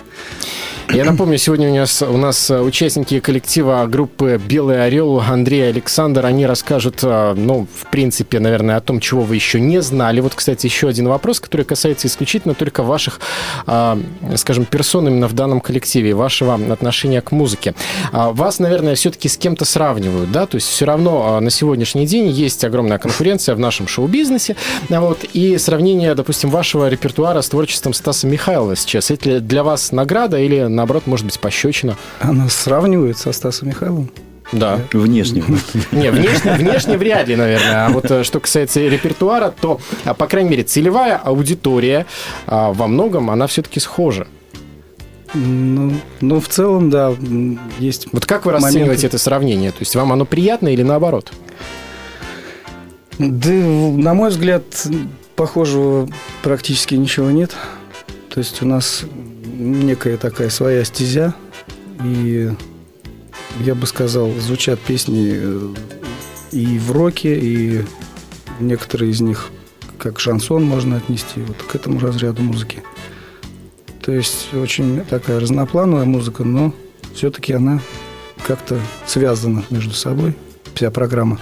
Я 0.94 1.03
напомню, 1.03 1.38
сегодня 1.38 1.70
у 1.70 1.75
нас, 1.75 2.01
у 2.01 2.17
нас 2.17 2.50
э, 2.50 2.62
участники 2.62 3.20
коллектива 3.20 3.86
группы 3.88 4.39
«Белый 4.48 4.84
орел» 4.86 5.20
Андрей 5.20 5.63
и 5.63 5.65
Александр. 5.65 6.25
Они 6.25 6.46
расскажут, 6.46 7.00
э, 7.03 7.34
ну, 7.36 7.67
в 7.72 7.91
принципе, 7.91 8.39
наверное, 8.39 8.77
о 8.77 8.82
том, 8.82 9.01
чего 9.01 9.24
вы 9.24 9.36
еще 9.36 9.60
не 9.60 9.82
знали. 9.82 10.22
Вот, 10.22 10.34
кстати, 10.34 10.65
еще 10.65 10.88
один 10.88 11.10
вопрос, 11.10 11.41
который 11.41 11.65
касается 11.65 12.08
исключительно 12.08 12.53
только 12.53 12.84
ваших, 12.84 13.20
э, 13.67 13.98
скажем, 14.38 14.63
персон 14.63 15.10
именно 15.10 15.27
в 15.27 15.34
данном 15.34 15.60
коллективе, 15.60 16.15
вашего 16.15 16.56
отношения 16.56 17.22
к 17.22 17.32
музыке. 17.32 17.75
А 18.13 18.32
Вас, 18.32 18.60
наверное, 18.60 18.96
все-таки 18.96 19.27
с 19.27 19.38
кем-то 19.38 19.65
сравнивают, 19.65 20.32
да? 20.32 20.46
То 20.46 20.56
есть 20.56 20.67
все 20.67 20.86
равно 20.86 21.39
на 21.41 21.50
сегодняшний 21.50 22.06
день 22.08 22.29
есть 22.29 22.63
огромная 22.63 22.98
конкуренция 22.98 23.56
в 23.56 23.60
нашем 23.60 23.89
шоу-бизнесе. 23.89 24.56
А 24.89 25.01
Вот, 25.01 25.25
и 25.34 25.58
сравнение, 25.58 26.15
допустим, 26.15 26.50
вашего 26.50 26.88
репертуара 26.88 27.41
с 27.41 27.50
творчеством 27.50 27.94
Стаса 27.94 28.25
Михайлова 28.25 28.77
сейчас. 28.77 29.12
Это 29.12 29.41
для 29.41 29.63
вас 29.63 29.91
награда 29.91 30.39
или, 30.39 30.77
наоборот, 30.78 31.08
может 31.08 31.26
быть, 31.26 31.40
пощечина? 31.40 31.98
Она 32.20 32.48
сравнивает 32.48 33.18
со 33.18 33.32
Стасом 33.34 33.68
Михайловым. 33.68 34.10
Да. 34.52 34.80
Внешне. 34.94 35.44
Не, 35.92 36.10
внешне, 36.12 36.54
внешне 36.54 36.98
вряд 36.98 37.28
ли, 37.28 37.36
наверное. 37.36 37.88
А 37.88 37.90
вот 37.90 38.10
э, 38.10 38.24
что 38.24 38.40
касается 38.40 38.80
репертуара, 38.80 39.54
то, 39.60 39.82
а, 40.06 40.14
по 40.14 40.28
крайней 40.28 40.52
мере, 40.52 40.64
целевая 40.64 41.18
аудитория 41.18 42.06
а, 42.46 42.72
во 42.72 42.88
многом, 42.88 43.30
она 43.30 43.48
все-таки 43.48 43.80
схожа. 43.80 44.28
Ну, 45.34 45.94
ну, 46.22 46.40
в 46.40 46.48
целом, 46.48 46.90
да, 46.90 47.14
есть 47.80 48.08
Вот 48.14 48.26
как 48.26 48.46
вы 48.46 48.54
моменты. 48.54 48.68
расцениваете 48.68 49.08
это 49.08 49.18
сравнение? 49.18 49.72
То 49.72 49.80
есть 49.82 49.94
вам 49.96 50.14
оно 50.14 50.24
приятно 50.24 50.70
или 50.70 50.84
наоборот? 50.84 51.34
Да, 53.20 53.50
на 53.50 54.14
мой 54.14 54.30
взгляд, 54.30 54.64
похожего 55.36 56.08
практически 56.42 56.96
ничего 56.96 57.30
нет. 57.32 57.54
То 58.30 58.40
есть 58.40 58.62
у 58.62 58.66
нас 58.66 59.04
некая 59.58 60.18
такая 60.18 60.50
своя 60.50 60.84
стезя. 60.84 61.34
И 62.04 62.52
я 63.60 63.76
бы 63.76 63.88
сказал, 63.88 64.32
звучат 64.34 64.80
песни 64.80 65.32
э, 65.34 65.74
и 66.52 66.78
в 66.80 66.92
роке, 66.92 67.38
и 67.40 67.84
некоторые 68.60 69.12
из 69.12 69.22
них 69.22 69.50
как 69.98 70.20
шансон 70.20 70.64
можно 70.64 70.98
отнести 70.98 71.42
вот 71.42 71.58
к 71.58 71.76
этому 71.76 72.00
разряду 72.00 72.44
музыки. 72.44 72.84
То 74.02 74.12
есть 74.12 74.54
очень 74.54 75.04
такая 75.06 75.40
разноплановая 75.40 76.06
музыка, 76.06 76.44
но 76.44 76.74
все-таки 77.14 77.54
она 77.54 77.82
как-то 78.46 78.80
связана 79.06 79.66
между 79.70 79.94
собой, 79.94 80.36
вся 80.76 80.92
программа. 80.92 81.40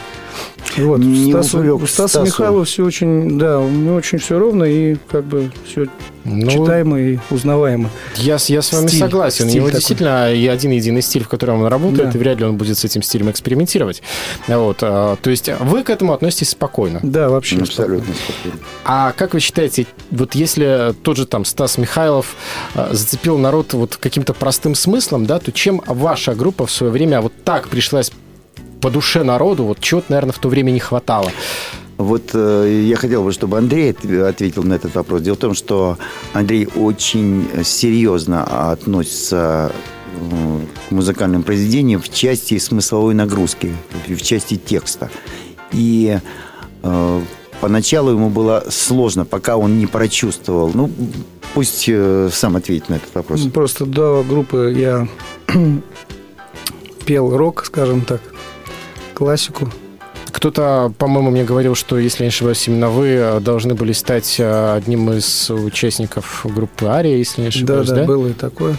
Вот, 0.77 0.99
Не 0.99 1.33
у 1.33 1.41
Стаса, 1.41 1.57
упрек 1.59 1.75
у 1.75 1.87
Стаса 1.87 2.07
Стасу. 2.07 2.25
Михайлова 2.25 2.65
все 2.65 2.83
очень, 2.85 3.37
да, 3.39 3.59
у 3.59 3.69
него 3.69 3.95
очень 3.95 4.17
все 4.17 4.37
ровно 4.37 4.63
и 4.65 4.95
как 5.09 5.23
бы 5.23 5.49
все 5.65 5.85
Ну, 6.25 6.49
читаемо 6.49 6.99
и 6.99 7.19
узнаваемо. 7.29 7.89
Я, 8.17 8.37
с- 8.39 8.49
я 8.49 8.61
с 8.61 8.73
вами 8.73 8.87
Стиль, 8.87 8.99
согласен. 8.99 9.45
У 9.45 9.49
стиль 9.49 9.59
него 9.59 9.67
такой. 9.67 9.79
действительно 9.79 10.33
и 10.33 10.47
один 10.47 10.71
единый 10.71 11.01
стиль, 11.01 11.23
в 11.23 11.29
котором 11.29 11.61
он 11.61 11.67
работает, 11.67 12.11
Да. 12.11 12.17
и 12.17 12.21
вряд 12.21 12.39
ли 12.39 12.45
он 12.45 12.57
будет 12.57 12.77
с 12.77 12.83
этим 12.83 13.03
стилем 13.03 13.29
экспериментировать. 13.29 14.01
Вот, 14.47 14.77
а, 14.81 15.15
то 15.21 15.29
есть 15.29 15.49
вы 15.61 15.83
к 15.83 15.89
этому 15.89 16.13
относитесь 16.13 16.49
спокойно. 16.49 16.99
Да, 17.03 17.29
вообще. 17.29 17.57
Абсолютно 17.57 18.13
спокойно. 18.13 18.57
А 18.83 19.13
как 19.13 19.33
вы 19.33 19.39
считаете, 19.39 19.85
вот 20.11 20.35
если 20.35 20.93
тот 21.03 21.15
же 21.17 21.25
там 21.25 21.45
Стас 21.45 21.77
Михайлов 21.77 22.35
э, 22.73 22.89
зацепил 22.91 23.37
народ 23.37 23.73
вот 23.73 23.95
каким-то 23.97 24.33
простым 24.33 24.75
смыслом, 24.75 25.25
да, 25.25 25.39
то 25.39 25.51
чем 25.51 25.81
ваша 25.85 26.33
группа 26.35 26.65
в 26.65 26.71
свое 26.71 26.91
время 26.91 27.21
вот 27.21 27.33
так 27.43 27.67
пришлась 27.69 28.11
по 28.85 28.91
душе 28.91 29.23
народу, 29.23 29.63
вот 29.63 29.79
чего-то, 29.79 30.11
наверное, 30.11 30.31
в 30.31 30.37
то 30.37 30.47
время 30.47 30.69
не 30.69 30.79
хватало? 30.79 31.31
Вот 31.97 32.29
э, 32.35 32.83
я 32.87 32.95
хотел 32.97 33.23
бы, 33.23 33.31
чтобы 33.31 33.57
Андрей 33.57 33.89
от- 33.89 34.05
ответил 34.05 34.61
на 34.61 34.75
этот 34.75 34.93
вопрос. 34.93 35.23
Дело 35.23 35.33
в 35.33 35.39
том, 35.39 35.55
что 35.55 35.97
Андрей 36.33 36.67
очень 36.75 37.47
серьезно 37.63 38.43
относится 38.71 39.71
э, 40.13 40.59
к 40.87 40.91
музыкальным 40.91 41.41
произведениям 41.41 41.99
в 41.99 42.13
части 42.13 42.59
смысловой 42.59 43.15
нагрузки, 43.15 43.73
в 44.07 44.21
части 44.21 44.55
текста. 44.55 45.09
И 45.71 46.19
э, 46.83 47.21
поначалу 47.61 48.11
ему 48.11 48.29
было 48.29 48.65
сложно, 48.69 49.25
пока 49.25 49.57
он 49.57 49.79
не 49.79 49.87
прочувствовал. 49.87 50.69
Ну, 50.75 50.91
пусть 51.55 51.85
э, 51.87 52.29
сам 52.31 52.55
ответит 52.55 52.89
на 52.89 52.97
этот 52.97 53.15
вопрос. 53.15 53.47
Просто 53.51 53.87
до 53.87 54.23
группы 54.29 54.75
я 54.77 55.07
пел 57.07 57.35
рок, 57.35 57.65
скажем 57.65 58.01
так, 58.01 58.21
классику. 59.15 59.69
Кто-то, 60.31 60.93
по-моему, 60.97 61.31
мне 61.31 61.43
говорил, 61.43 61.75
что, 61.75 61.97
если 61.97 62.23
я 62.23 62.25
не 62.25 62.29
ошибаюсь, 62.29 62.67
именно 62.67 62.89
вы 62.89 63.07
э, 63.07 63.39
должны 63.39 63.73
были 63.73 63.93
стать 63.93 64.35
э, 64.37 64.75
одним 64.75 65.11
из 65.11 65.49
участников 65.49 66.45
группы 66.45 66.85
Ария, 66.87 67.17
если 67.17 67.41
не 67.41 67.47
ошибаюсь, 67.47 67.87
да, 67.87 67.95
да? 67.95 68.01
да, 68.01 68.07
было 68.07 68.27
и 68.27 68.33
такое. 68.33 68.75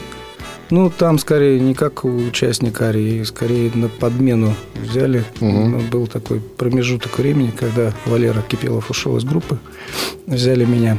Ну, 0.68 0.90
там 0.90 1.18
скорее 1.18 1.58
не 1.60 1.74
как 1.74 2.04
участник 2.04 2.80
Арии, 2.82 3.22
скорее 3.22 3.70
на 3.74 3.88
подмену 3.88 4.54
взяли. 4.74 5.24
Ну, 5.40 5.80
Был 5.90 6.06
такой 6.08 6.40
промежуток 6.40 7.18
времени, 7.18 7.52
когда 7.56 7.92
Валера 8.04 8.42
Кипелов 8.42 8.90
ушел 8.90 9.16
из 9.16 9.24
группы. 9.24 9.58
Взяли 10.26 10.64
меня. 10.64 10.98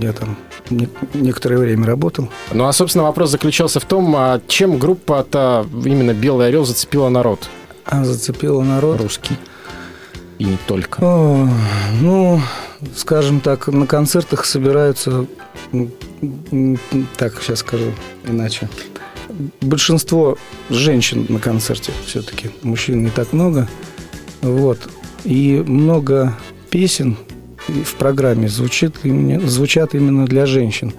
Я 0.00 0.12
там 0.12 0.36
не- 0.70 0.88
некоторое 1.14 1.58
время 1.58 1.86
работал. 1.86 2.28
Ну, 2.52 2.66
а, 2.66 2.72
собственно, 2.72 3.04
вопрос 3.04 3.30
заключался 3.30 3.80
в 3.80 3.84
том, 3.84 4.14
а 4.16 4.40
чем 4.48 4.78
группа-то 4.78 5.66
именно 5.84 6.12
«Белый 6.12 6.48
орел» 6.48 6.64
зацепила 6.64 7.08
народ 7.08 7.48
А 7.84 8.04
зацепила 8.04 8.62
народ. 8.62 9.00
русский. 9.00 9.36
И 10.38 10.44
не 10.44 10.58
только. 10.66 10.98
О, 11.00 11.48
ну, 12.00 12.40
скажем 12.96 13.40
так, 13.40 13.68
на 13.68 13.86
концертах 13.86 14.44
собираются, 14.44 15.26
так, 17.16 17.40
сейчас 17.40 17.60
скажу 17.60 17.92
иначе, 18.26 18.68
большинство 19.60 20.36
женщин 20.70 21.26
на 21.28 21.38
концерте 21.38 21.92
все-таки, 22.06 22.50
мужчин 22.62 23.04
не 23.04 23.10
так 23.10 23.32
много, 23.32 23.68
вот, 24.42 24.78
и 25.24 25.62
много 25.66 26.36
песен 26.70 27.16
в 27.68 27.94
программе 27.94 28.48
звучит, 28.48 28.96
звучат 29.44 29.94
именно 29.94 30.26
для 30.26 30.46
женщин. 30.46 30.92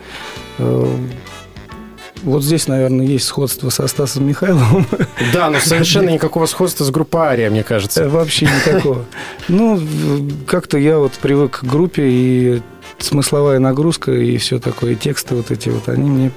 Э, 2.26 2.30
Вот 2.30 2.44
здесь, 2.44 2.68
наверное, 2.68 3.06
есть 3.06 3.26
сходство 3.26 3.70
со 3.70 3.88
Стасом 3.88 4.28
Михайловым. 4.28 4.86
Да, 5.34 5.50
но 5.50 5.60
совершенно 5.60 6.10
никакого 6.12 6.46
сходства 6.46 6.84
с 6.84 6.92
группой 6.92 7.22
«Ария», 7.22 7.50
мне 7.50 7.62
Э, 7.62 7.64
кажется. 7.64 8.10
Вообще 8.10 8.48
никакого. 8.48 9.06
Ну, 9.48 9.80
как-то 10.48 10.78
я 10.78 10.98
вот 10.98 11.14
привык 11.14 11.60
к 11.60 11.64
группе, 11.64 12.04
и 12.08 12.62
смысловая 13.00 13.60
нагрузка, 13.60 14.12
и 14.12 14.38
все 14.38 14.60
такое, 14.60 14.94
и 14.94 14.96
тексты 14.96 15.36
вот 15.36 15.52
эти 15.52 15.70
вот, 15.70 15.88
они 15.90 16.10
мне 16.10 16.32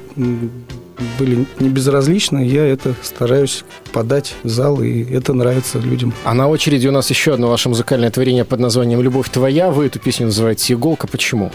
были 1.18 1.46
не 1.60 1.68
безразличны. 1.68 2.44
Я 2.44 2.66
это 2.66 2.94
стараюсь 3.02 3.64
подать 3.92 4.34
в 4.42 4.48
зал, 4.48 4.82
и 4.82 5.04
это 5.04 5.32
нравится 5.32 5.78
людям. 5.78 6.12
А 6.24 6.34
на 6.34 6.48
очереди 6.48 6.88
у 6.88 6.92
нас 6.92 7.08
еще 7.10 7.34
одно 7.34 7.48
ваше 7.48 7.68
музыкальное 7.68 8.10
творение 8.10 8.44
под 8.44 8.58
названием 8.60 9.00
«Любовь 9.00 9.28
твоя». 9.30 9.70
Вы 9.70 9.86
эту 9.86 10.00
песню 10.00 10.26
называете 10.26 10.74
«Иголка». 10.74 11.06
Почему? 11.06 11.52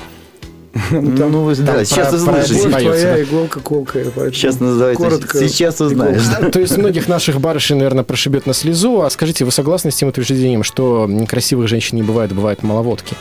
Ну, 0.91 1.43
вы- 1.43 1.55
да, 1.55 1.73
там 1.75 1.85
сейчас 1.85 2.09
про- 2.09 2.17
услышите. 2.17 2.69
про- 2.69 2.79
твоя 2.79 3.03
да. 3.15 3.21
иголка 3.23 3.59
колкая. 3.59 4.05
Сейчас 4.31 4.59
называется 4.59 5.03
коротко 5.03 5.47
«Сейчас 5.47 5.79
узнаешь». 5.81 6.23
да. 6.27 6.49
То 6.49 6.59
есть 6.59 6.77
многих 6.77 7.07
наших 7.07 7.39
барышей, 7.39 7.75
наверное, 7.77 8.03
прошибет 8.03 8.45
на 8.47 8.53
слезу. 8.53 9.01
А 9.01 9.09
скажите, 9.09 9.45
вы 9.45 9.51
согласны 9.51 9.91
с 9.91 9.95
тем 9.95 10.09
утверждением, 10.09 10.63
что 10.63 11.09
красивых 11.29 11.67
женщин 11.67 11.97
не 11.97 12.03
бывает, 12.03 12.33
бывает 12.33 12.63
маловодки? 12.63 13.15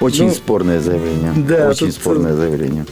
Очень 0.00 0.28
Ну, 0.28 0.34
спорное 0.34 0.80
заявление. 0.80 1.32
да, 1.36 1.68
Очень 1.70 1.86
тут, 1.88 1.94
спорное 1.96 2.34
заявление. 2.34 2.86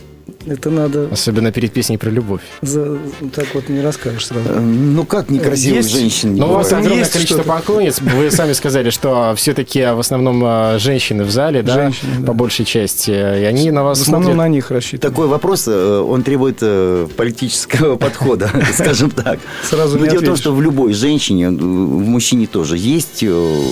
Это 0.46 0.70
надо 0.70 1.08
Особенно 1.12 1.52
перед 1.52 1.70
песней 1.72 1.98
про 1.98 2.08
любовь. 2.10 2.40
за- 2.62 2.96
так 3.34 3.46
вот 3.54 3.68
не 3.68 3.80
расскажешь 3.82 4.26
сразу. 4.26 4.48
Э, 4.48 4.58
Ну, 4.60 5.04
как 5.04 5.28
некрасивых 5.30 5.76
Есть- 5.78 5.90
женщин 5.90 6.34
не 6.34 6.40
Но 6.40 6.50
у 6.50 6.54
вас 6.54 6.72
огромное 6.72 6.98
Есть 7.00 7.12
количество 7.12 7.42
что-то. 7.44 7.58
поклонниц. 7.58 8.00
Вы 8.00 8.30
сами 8.30 8.52
сказали, 8.54 8.88
что 8.90 9.34
все-таки 9.36 9.80
в 9.82 9.98
основном 9.98 10.42
э, 10.44 10.78
женщины 10.78 11.24
в 11.24 11.30
зале, 11.30 11.62
да, 11.62 11.74
Женщины, 11.74 12.12
да. 12.20 12.26
по 12.28 12.32
большей 12.32 12.64
части. 12.64 13.10
И 13.10 13.44
они 13.44 13.70
на 13.70 13.82
В 13.82 13.86
вас 13.86 14.00
основном 14.00 14.32
смотрят. 14.32 14.38
на 14.38 14.48
них 14.48 14.70
рассчитываю. 14.70 15.10
Такой 15.12 15.26
вопрос, 15.28 15.68
э, 15.68 15.98
он 16.00 16.22
требует 16.22 16.58
э, 16.62 17.06
политического 17.16 17.96
подхода, 18.04 18.50
скажем 18.74 19.10
так. 19.10 19.38
Сразу 19.68 19.98
Но 19.98 20.04
не 20.06 20.10
дело 20.10 20.22
в 20.22 20.24
том, 20.24 20.36
что 20.36 20.54
в 20.54 20.62
любой 20.62 20.94
женщине, 20.94 21.44
э, 21.46 21.50
в 21.50 22.08
мужчине 22.08 22.46
тоже 22.46 22.78
есть 22.78 23.22
э, 23.22 23.62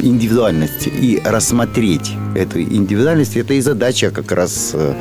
индивидуальность. 0.00 0.86
И 0.86 1.20
рассмотреть 1.24 2.12
эту 2.34 2.60
индивидуальность, 2.60 3.36
это 3.36 3.54
и 3.54 3.60
задача 3.60 4.10
как 4.10 4.32
раз 4.32 4.72
э, 4.74 4.94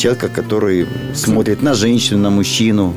человека, 0.00 0.28
который 0.28 0.86
смотрит 1.14 1.62
на 1.62 1.74
женщину, 1.74 2.20
на 2.20 2.30
мужчину. 2.30 2.94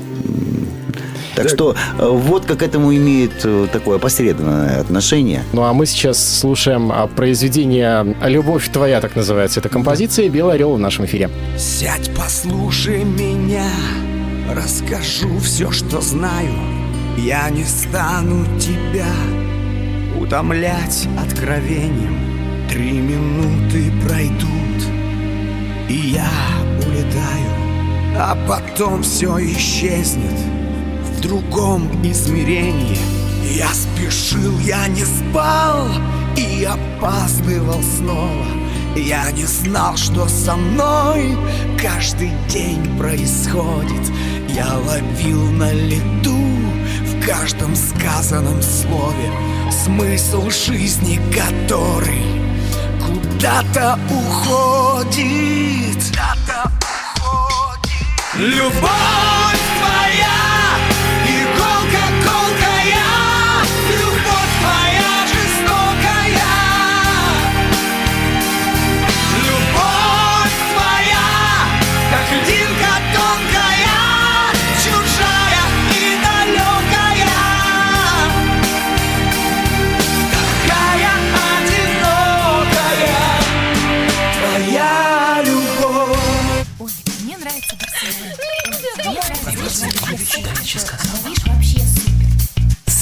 Так 1.35 1.49
что 1.49 1.75
э, 1.97 2.07
вот 2.07 2.45
как 2.45 2.59
к 2.59 2.63
этому 2.63 2.95
имеет 2.95 3.43
э, 3.43 3.67
такое 3.71 3.97
посредственное 3.97 4.79
отношение. 4.79 5.43
Ну 5.51 5.63
а 5.63 5.73
мы 5.73 5.85
сейчас 5.85 6.39
слушаем 6.39 6.91
а, 6.91 7.07
произведение 7.07 8.15
«Любовь 8.23 8.69
твоя», 8.71 9.01
так 9.01 9.15
называется. 9.15 9.59
Это 9.59 9.69
композиция 9.69 10.29
«Белый 10.29 10.55
орел» 10.55 10.75
в 10.75 10.79
нашем 10.79 11.05
эфире. 11.05 11.29
Сядь, 11.57 12.11
послушай 12.15 13.03
меня, 13.03 13.67
расскажу 14.51 15.39
все, 15.39 15.71
что 15.71 16.01
знаю. 16.01 16.53
Я 17.17 17.49
не 17.49 17.63
стану 17.63 18.45
тебя 18.59 19.11
утомлять 20.19 21.07
откровением. 21.19 22.19
Три 22.69 22.91
минуты 22.91 23.91
пройдут, 24.05 24.87
и 25.89 26.13
я 26.13 26.29
улетаю, 27.03 28.15
а 28.17 28.37
потом 28.47 29.03
все 29.03 29.37
исчезнет 29.51 30.39
в 31.03 31.21
другом 31.21 31.89
измерении. 32.03 32.97
Я 33.51 33.69
спешил, 33.69 34.57
я 34.59 34.87
не 34.87 35.03
спал 35.05 35.87
и 36.37 36.63
опаздывал 36.63 37.81
снова. 37.97 38.45
Я 38.95 39.31
не 39.31 39.45
знал, 39.45 39.97
что 39.97 40.27
со 40.27 40.55
мной 40.55 41.37
каждый 41.81 42.31
день 42.47 42.97
происходит. 42.97 44.11
Я 44.49 44.77
ловил 44.77 45.49
на 45.51 45.71
лету 45.73 46.37
в 47.01 47.25
каждом 47.25 47.75
сказанном 47.75 48.61
слове 48.61 49.31
смысл 49.71 50.49
жизни, 50.49 51.19
который 51.33 52.23
куда-то 53.01 53.99
уходит. 54.09 55.97
Куда-то. 56.45 56.72
Любовь 58.35 59.42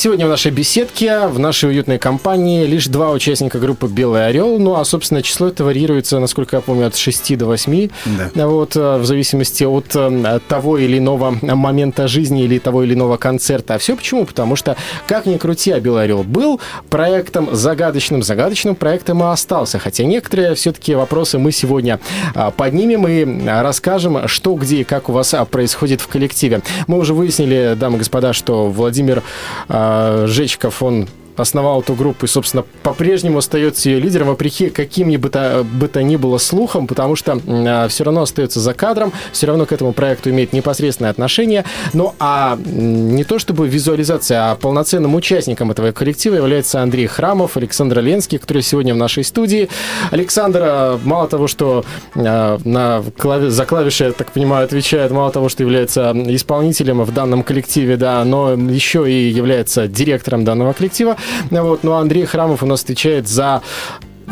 Сегодня 0.00 0.24
в 0.24 0.30
нашей 0.30 0.50
беседке, 0.50 1.26
в 1.26 1.38
нашей 1.38 1.68
уютной 1.68 1.98
компании 1.98 2.64
лишь 2.64 2.86
два 2.86 3.10
участника 3.10 3.58
группы 3.58 3.86
«Белый 3.86 4.26
орел». 4.26 4.58
Ну, 4.58 4.76
а, 4.76 4.84
собственно, 4.86 5.20
число 5.20 5.48
это 5.48 5.62
варьируется, 5.62 6.18
насколько 6.18 6.56
я 6.56 6.62
помню, 6.62 6.86
от 6.86 6.96
6 6.96 7.36
до 7.36 7.44
8. 7.44 7.90
Да. 8.34 8.48
Вот, 8.48 8.76
э, 8.76 8.96
в 8.96 9.04
зависимости 9.04 9.62
от 9.62 9.94
э, 9.94 10.40
того 10.48 10.78
или 10.78 10.96
иного 10.96 11.36
момента 11.42 12.08
жизни 12.08 12.44
или 12.44 12.58
того 12.58 12.82
или 12.84 12.94
иного 12.94 13.18
концерта. 13.18 13.74
А 13.74 13.78
все 13.78 13.94
почему? 13.94 14.24
Потому 14.24 14.56
что, 14.56 14.74
как 15.06 15.26
ни 15.26 15.36
крути, 15.36 15.70
а 15.70 15.80
«Белый 15.80 16.04
орел» 16.04 16.22
был 16.22 16.62
проектом 16.88 17.54
загадочным, 17.54 18.22
загадочным 18.22 18.76
проектом 18.76 19.22
и 19.22 19.26
остался. 19.26 19.78
Хотя 19.78 20.04
некоторые 20.04 20.54
все-таки 20.54 20.94
вопросы 20.94 21.36
мы 21.38 21.52
сегодня 21.52 22.00
а, 22.34 22.50
поднимем 22.50 23.06
и 23.06 23.46
а, 23.46 23.62
расскажем, 23.62 24.28
что, 24.28 24.54
где 24.54 24.76
и 24.76 24.84
как 24.84 25.10
у 25.10 25.12
вас 25.12 25.34
а, 25.34 25.44
происходит 25.44 26.00
в 26.00 26.08
коллективе. 26.08 26.62
Мы 26.86 26.96
уже 26.96 27.12
выяснили, 27.12 27.76
дамы 27.78 27.96
и 27.96 27.98
господа, 27.98 28.32
что 28.32 28.70
Владимир 28.70 29.22
а, 29.68 29.89
Жечков, 30.26 30.82
он 30.82 31.08
основал 31.40 31.80
эту 31.80 31.94
группу 31.94 32.26
и, 32.26 32.28
собственно, 32.28 32.64
по-прежнему 32.82 33.38
остается 33.38 33.88
ее 33.88 34.00
лидером, 34.00 34.28
вопреки 34.28 34.70
каким 34.70 35.10
бы 35.20 35.28
то, 35.28 35.64
бы 35.64 35.88
то 35.88 36.02
ни 36.02 36.16
было 36.16 36.38
слухам, 36.38 36.86
потому 36.86 37.16
что 37.16 37.40
э, 37.44 37.88
все 37.88 38.04
равно 38.04 38.22
остается 38.22 38.60
за 38.60 38.74
кадром, 38.74 39.12
все 39.32 39.46
равно 39.46 39.66
к 39.66 39.72
этому 39.72 39.92
проекту 39.92 40.30
имеет 40.30 40.52
непосредственное 40.52 41.10
отношение. 41.10 41.64
Ну, 41.92 42.14
а 42.18 42.58
не 42.64 43.24
то 43.24 43.38
чтобы 43.38 43.68
визуализация, 43.68 44.50
а 44.50 44.54
полноценным 44.56 45.14
участником 45.14 45.70
этого 45.70 45.92
коллектива 45.92 46.36
является 46.36 46.82
Андрей 46.82 47.06
Храмов, 47.06 47.56
Александр 47.56 48.00
Ленский, 48.00 48.38
который 48.38 48.62
сегодня 48.62 48.94
в 48.94 48.96
нашей 48.96 49.24
студии. 49.24 49.68
Александр, 50.10 50.60
э, 50.62 50.98
мало 51.04 51.28
того, 51.28 51.46
что 51.46 51.84
э, 52.14 52.58
на 52.64 53.02
клави... 53.18 53.48
за 53.48 53.64
клавиши, 53.64 54.04
я 54.04 54.12
так 54.12 54.32
понимаю, 54.32 54.64
отвечает, 54.64 55.10
мало 55.10 55.30
того, 55.30 55.48
что 55.48 55.62
является 55.62 56.12
исполнителем 56.26 57.02
в 57.02 57.12
данном 57.12 57.42
коллективе, 57.42 57.96
да, 57.96 58.24
но 58.24 58.52
еще 58.52 59.10
и 59.10 59.28
является 59.28 59.88
директором 59.88 60.44
данного 60.44 60.72
коллектива. 60.72 61.16
Вот, 61.50 61.84
ну, 61.84 61.92
Андрей 61.92 62.24
Храмов 62.24 62.62
у 62.62 62.66
нас 62.66 62.82
отвечает 62.82 63.28
за 63.28 63.62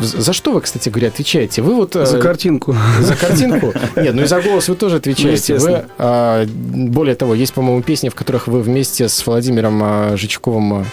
за 0.01 0.31
что 0.31 0.53
вы, 0.53 0.61
кстати 0.61 0.87
говоря, 0.87 1.09
отвечаете? 1.09 1.61
Вы 1.61 1.75
вот... 1.75 1.93
За 1.93 2.19
картинку. 2.19 2.73
За 3.01 3.15
картинку? 3.15 3.73
Нет, 3.97 4.15
ну 4.15 4.21
и 4.21 4.25
за 4.25 4.41
голос 4.41 4.69
вы 4.69 4.75
тоже 4.75 4.95
отвечаете. 4.97 5.57
Вы, 5.57 5.83
а, 5.97 6.45
более 6.45 7.15
того, 7.15 7.35
есть, 7.35 7.53
по-моему, 7.53 7.81
песни, 7.81 8.07
в 8.07 8.15
которых 8.15 8.47
вы 8.47 8.61
вместе 8.61 9.09
с 9.09 9.25
Владимиром 9.25 9.81
а, 9.83 10.15
Жичковым 10.15 10.73
а, 10.73 10.85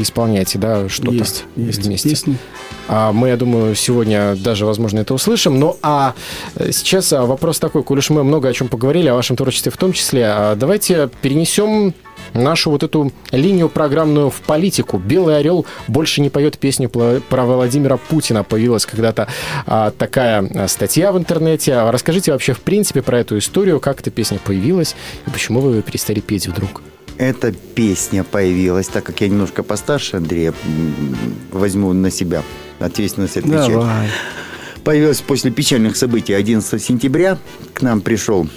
исполняете, 0.00 0.58
да, 0.58 0.88
что-то 0.88 1.12
есть, 1.12 1.44
есть 1.54 1.84
вместе. 1.84 2.10
Песни. 2.10 2.36
А 2.88 3.12
мы, 3.12 3.28
я 3.28 3.36
думаю, 3.36 3.74
сегодня 3.74 4.36
даже, 4.36 4.66
возможно, 4.66 5.00
это 5.00 5.14
услышим. 5.14 5.58
Ну, 5.58 5.76
а 5.82 6.14
сейчас 6.70 7.12
вопрос 7.12 7.58
такой, 7.58 7.82
коль 7.82 7.98
уж 7.98 8.10
мы 8.10 8.24
много 8.24 8.48
о 8.48 8.52
чем 8.52 8.68
поговорили, 8.68 9.08
о 9.08 9.14
вашем 9.14 9.36
творчестве 9.36 9.70
в 9.70 9.76
том 9.76 9.92
числе, 9.92 10.54
давайте 10.56 11.08
перенесем 11.22 11.94
нашу 12.34 12.70
вот 12.70 12.82
эту 12.82 13.12
линию 13.32 13.68
программную 13.68 14.30
в 14.30 14.40
политику. 14.40 14.98
«Белый 14.98 15.38
орел» 15.38 15.66
больше 15.88 16.20
не 16.20 16.30
поет 16.30 16.58
песню 16.58 16.88
про 16.88 17.44
Владимира 17.44 17.96
Путина. 17.96 18.44
Появилась 18.44 18.86
когда-то 18.86 19.28
а, 19.66 19.90
такая 19.90 20.68
статья 20.68 21.12
в 21.12 21.18
интернете. 21.18 21.80
Расскажите 21.90 22.32
вообще, 22.32 22.52
в 22.52 22.60
принципе, 22.60 23.02
про 23.02 23.20
эту 23.20 23.38
историю, 23.38 23.80
как 23.80 24.00
эта 24.00 24.10
песня 24.10 24.38
появилась 24.38 24.94
и 25.26 25.30
почему 25.30 25.60
вы 25.60 25.76
ее 25.76 25.82
перестали 25.82 26.20
петь 26.20 26.46
вдруг? 26.46 26.82
Эта 27.20 27.52
песня 27.52 28.24
появилась, 28.24 28.88
так 28.88 29.04
как 29.04 29.20
я 29.20 29.28
немножко 29.28 29.62
постарше 29.62 30.16
Андрея, 30.16 30.54
возьму 31.52 31.92
на 31.92 32.10
себя 32.10 32.42
ответственность 32.78 33.36
отвечать. 33.36 33.68
Давай. 33.68 34.08
Появилась 34.84 35.20
после 35.20 35.50
печальных 35.50 35.98
событий 35.98 36.32
11 36.32 36.82
сентября. 36.82 37.36
К 37.74 37.82
нам 37.82 38.00
пришел 38.00 38.48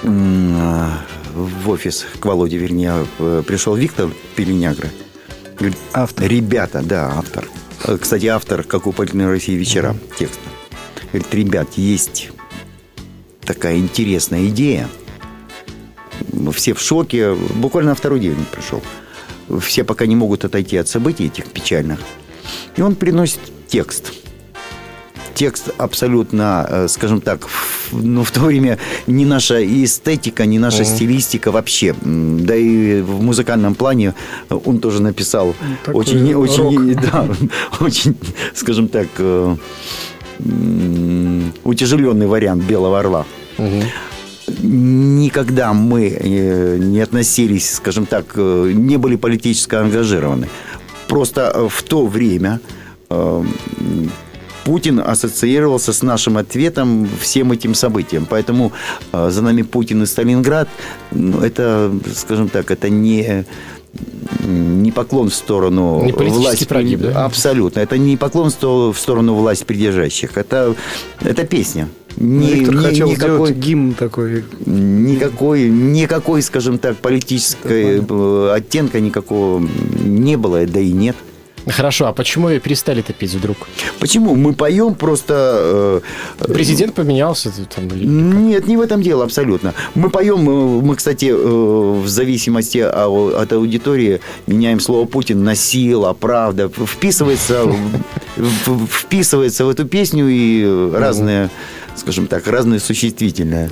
в 0.00 1.68
офис 1.68 2.06
к 2.20 2.24
Володе, 2.24 2.56
вернее, 2.56 3.04
э, 3.18 3.42
пришел 3.44 3.74
Виктор 3.74 4.10
Пеленягра. 4.36 4.88
Автор. 5.92 6.28
Ребята, 6.28 6.82
да, 6.84 7.12
автор. 7.16 7.48
Э, 7.82 7.98
кстати, 8.00 8.26
автор 8.26 8.62
«Как 8.62 8.86
у 8.86 8.92
Польной 8.92 9.26
России 9.26 9.56
вечера» 9.56 9.88
mm-hmm. 9.88 10.18
текста. 10.20 10.48
Говорит, 11.12 11.34
ребят, 11.34 11.68
есть 11.74 12.30
такая 13.44 13.76
интересная 13.78 14.46
идея. 14.46 14.88
Все 16.50 16.74
в 16.74 16.80
шоке. 16.80 17.34
Буквально 17.34 17.90
на 17.90 17.94
второй 17.94 18.20
день 18.20 18.32
он 18.32 18.46
пришел. 18.50 18.82
Все 19.60 19.84
пока 19.84 20.06
не 20.06 20.16
могут 20.16 20.44
отойти 20.44 20.76
от 20.76 20.88
событий 20.88 21.26
этих 21.26 21.46
печальных. 21.46 21.98
И 22.76 22.82
он 22.82 22.94
приносит 22.94 23.40
текст– 23.68 24.12
текст 25.34 25.70
абсолютно, 25.78 26.66
э, 26.68 26.88
скажем 26.88 27.20
так, 27.20 27.48
ну, 27.92 28.22
в 28.22 28.30
то 28.30 28.40
время 28.40 28.78
не 29.06 29.24
наша 29.24 29.64
эстетика, 29.64 30.46
не 30.46 30.58
наша 30.58 30.82
mm-hmm. 30.82 30.96
стилистика 30.96 31.50
вообще. 31.50 31.94
Да 32.02 32.54
и 32.54 33.00
в 33.00 33.22
музыкальном 33.22 33.74
плане 33.74 34.14
он 34.48 34.78
тоже 34.78 35.02
написал 35.02 35.54
Такой 35.84 36.00
очень, 36.00 36.32
рок. 36.32 36.42
очень, 36.44 36.94
да, 37.12 37.28
очень, 37.80 38.16
скажем 38.54 38.88
так, 38.88 39.08
э, 39.18 39.56
утяжеленный 41.64 42.26
вариант 42.26 42.62
Белого 42.64 42.98
Орла. 42.98 43.26
Mm-hmm 43.58 43.84
никогда 44.46 45.72
мы 45.72 46.08
э, 46.08 46.78
не 46.78 47.00
относились, 47.00 47.74
скажем 47.74 48.06
так, 48.06 48.36
не 48.36 48.96
были 48.96 49.16
политически 49.16 49.74
ангажированы. 49.74 50.48
Просто 51.08 51.68
в 51.68 51.82
то 51.82 52.06
время 52.06 52.60
Путин 54.64 55.00
ассоциировался 55.00 55.92
с 55.92 56.02
нашим 56.02 56.36
ответом 56.36 57.08
всем 57.20 57.52
этим 57.52 57.74
событиям. 57.74 58.26
Поэтому 58.28 58.72
э, 59.12 59.30
за 59.30 59.42
нами 59.42 59.62
Путин 59.62 60.02
и 60.02 60.06
Сталинград, 60.06 60.68
ну, 61.10 61.40
это, 61.40 61.92
скажем 62.14 62.48
так, 62.48 62.70
это 62.70 62.88
не 62.88 63.44
не 64.40 64.90
поклон 64.90 65.28
в 65.28 65.34
сторону 65.34 66.02
не 66.02 66.12
власти. 66.12 66.64
Прогиб, 66.64 67.00
да? 67.00 67.26
Абсолютно. 67.26 67.80
Это 67.80 67.98
не 67.98 68.16
поклон 68.16 68.50
в 68.50 68.98
сторону 68.98 69.34
власти 69.34 69.64
придержащих. 69.64 70.38
Это, 70.38 70.74
это 71.20 71.44
песня. 71.44 71.88
Не, 72.16 72.54
Виктор 72.54 72.74
не, 72.74 72.82
хотел 72.82 73.10
никакой, 73.10 73.34
сделать 73.34 73.56
гимн 73.56 73.94
такой. 73.94 74.44
Никакой, 74.66 75.68
никакой, 75.68 76.42
скажем 76.42 76.78
так, 76.78 76.96
политической 76.98 78.00
оттенка 78.54 79.00
никакого 79.00 79.66
не 80.04 80.36
было, 80.36 80.66
да 80.66 80.80
и 80.80 80.92
нет. 80.92 81.16
Хорошо, 81.66 82.06
а 82.06 82.12
почему 82.12 82.48
ее 82.48 82.60
перестали 82.60 83.02
топить 83.02 83.32
вдруг? 83.34 83.56
Почему? 84.00 84.34
Мы 84.34 84.52
поем 84.52 84.94
просто... 84.94 86.02
Э, 86.40 86.52
Президент 86.52 86.94
поменялся? 86.94 87.52
Там, 87.74 87.86
или 87.88 88.04
Нет, 88.04 88.66
не 88.66 88.76
в 88.76 88.80
этом 88.80 89.00
дело 89.00 89.24
абсолютно. 89.24 89.72
Мы 89.94 90.10
поем, 90.10 90.48
э, 90.48 90.82
мы, 90.82 90.96
кстати, 90.96 91.26
э, 91.26 91.34
в 91.34 92.08
зависимости 92.08 92.78
от 92.78 93.52
аудитории 93.52 94.20
меняем 94.46 94.80
слово 94.80 95.06
Путин 95.06 95.44
на 95.44 95.54
сила, 95.54 96.12
правда. 96.18 96.68
Вписывается, 96.68 97.72
вписывается 98.90 99.64
в 99.64 99.68
эту 99.68 99.84
песню 99.86 100.28
и 100.28 100.92
разные, 100.92 101.50
скажем 101.96 102.26
так, 102.26 102.46
разные 102.46 102.80
существительные. 102.80 103.70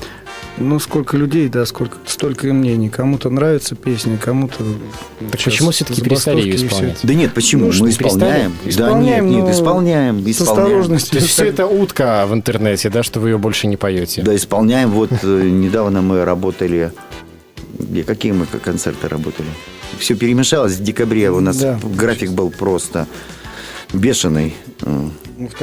Ну, 0.58 0.78
сколько 0.78 1.16
людей, 1.16 1.48
да, 1.48 1.64
сколько, 1.64 1.96
столько 2.06 2.48
и 2.48 2.52
мнений. 2.52 2.90
Кому-то 2.90 3.30
нравится 3.30 3.74
песня, 3.76 4.18
кому-то... 4.18 4.62
Так 5.30 5.42
почему 5.42 5.70
все-таки 5.70 6.02
перестали 6.02 6.42
ее 6.42 6.56
исполнять? 6.56 6.98
Да 7.02 7.14
нет, 7.14 7.32
почему? 7.32 7.72
Ну, 7.72 7.72
Мы 7.80 7.90
исполняем. 7.90 8.52
исполняем. 8.66 9.26
Да 9.26 9.30
нет, 9.30 9.44
нет, 9.46 9.54
исполняем. 9.54 10.18
исполняем. 10.18 10.34
С 10.34 10.40
осторожностью. 10.40 11.12
То 11.12 11.18
есть 11.18 11.30
все 11.30 11.44
это 11.46 11.66
утка 11.66 12.26
в 12.26 12.34
интернете, 12.34 12.90
да, 12.90 13.02
что 13.02 13.20
вы 13.20 13.30
ее 13.30 13.38
больше 13.38 13.68
не 13.68 13.76
поете? 13.76 14.22
Да, 14.22 14.36
исполняем. 14.36 14.90
Вот 14.90 15.10
э, 15.22 15.42
недавно 15.48 16.02
мы 16.02 16.24
работали... 16.24 16.92
Где, 17.78 18.04
какие 18.04 18.32
мы 18.32 18.44
концерты 18.46 19.08
работали? 19.08 19.48
Все 19.98 20.14
перемешалось. 20.14 20.74
В 20.74 20.82
декабре 20.82 21.30
у 21.30 21.40
нас 21.40 21.56
да. 21.56 21.78
график 21.82 22.32
был 22.32 22.50
просто 22.50 23.06
бешеный. 23.92 24.54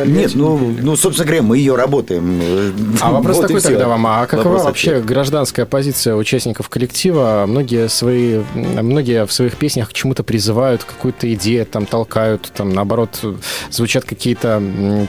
Нет, 0.06 0.32
ну, 0.34 0.58
ну, 0.58 0.96
собственно 0.96 1.28
говоря, 1.28 1.44
мы 1.44 1.58
ее 1.60 1.76
работаем. 1.76 2.42
А 3.00 3.12
вопрос 3.12 3.38
вот 3.38 3.48
такой 3.48 3.62
тогда 3.62 3.88
вам, 3.88 4.08
а 4.08 4.26
какова 4.26 4.46
вопрос 4.46 4.64
вообще 4.64 4.92
ответ. 4.92 5.06
гражданская 5.06 5.68
позиция 5.68 6.16
участников 6.16 6.68
коллектива? 6.68 7.46
Многие, 7.48 7.88
свои, 7.88 8.42
многие 8.56 9.26
в 9.28 9.32
своих 9.32 9.56
песнях 9.56 9.90
к 9.90 9.94
чему-то 9.94 10.24
призывают, 10.24 10.84
какую-то 10.84 11.32
идею 11.36 11.66
там 11.68 11.86
толкают, 11.86 12.52
там 12.56 12.72
наоборот 12.72 13.24
звучат 13.70 14.04
какие-то 14.04 14.64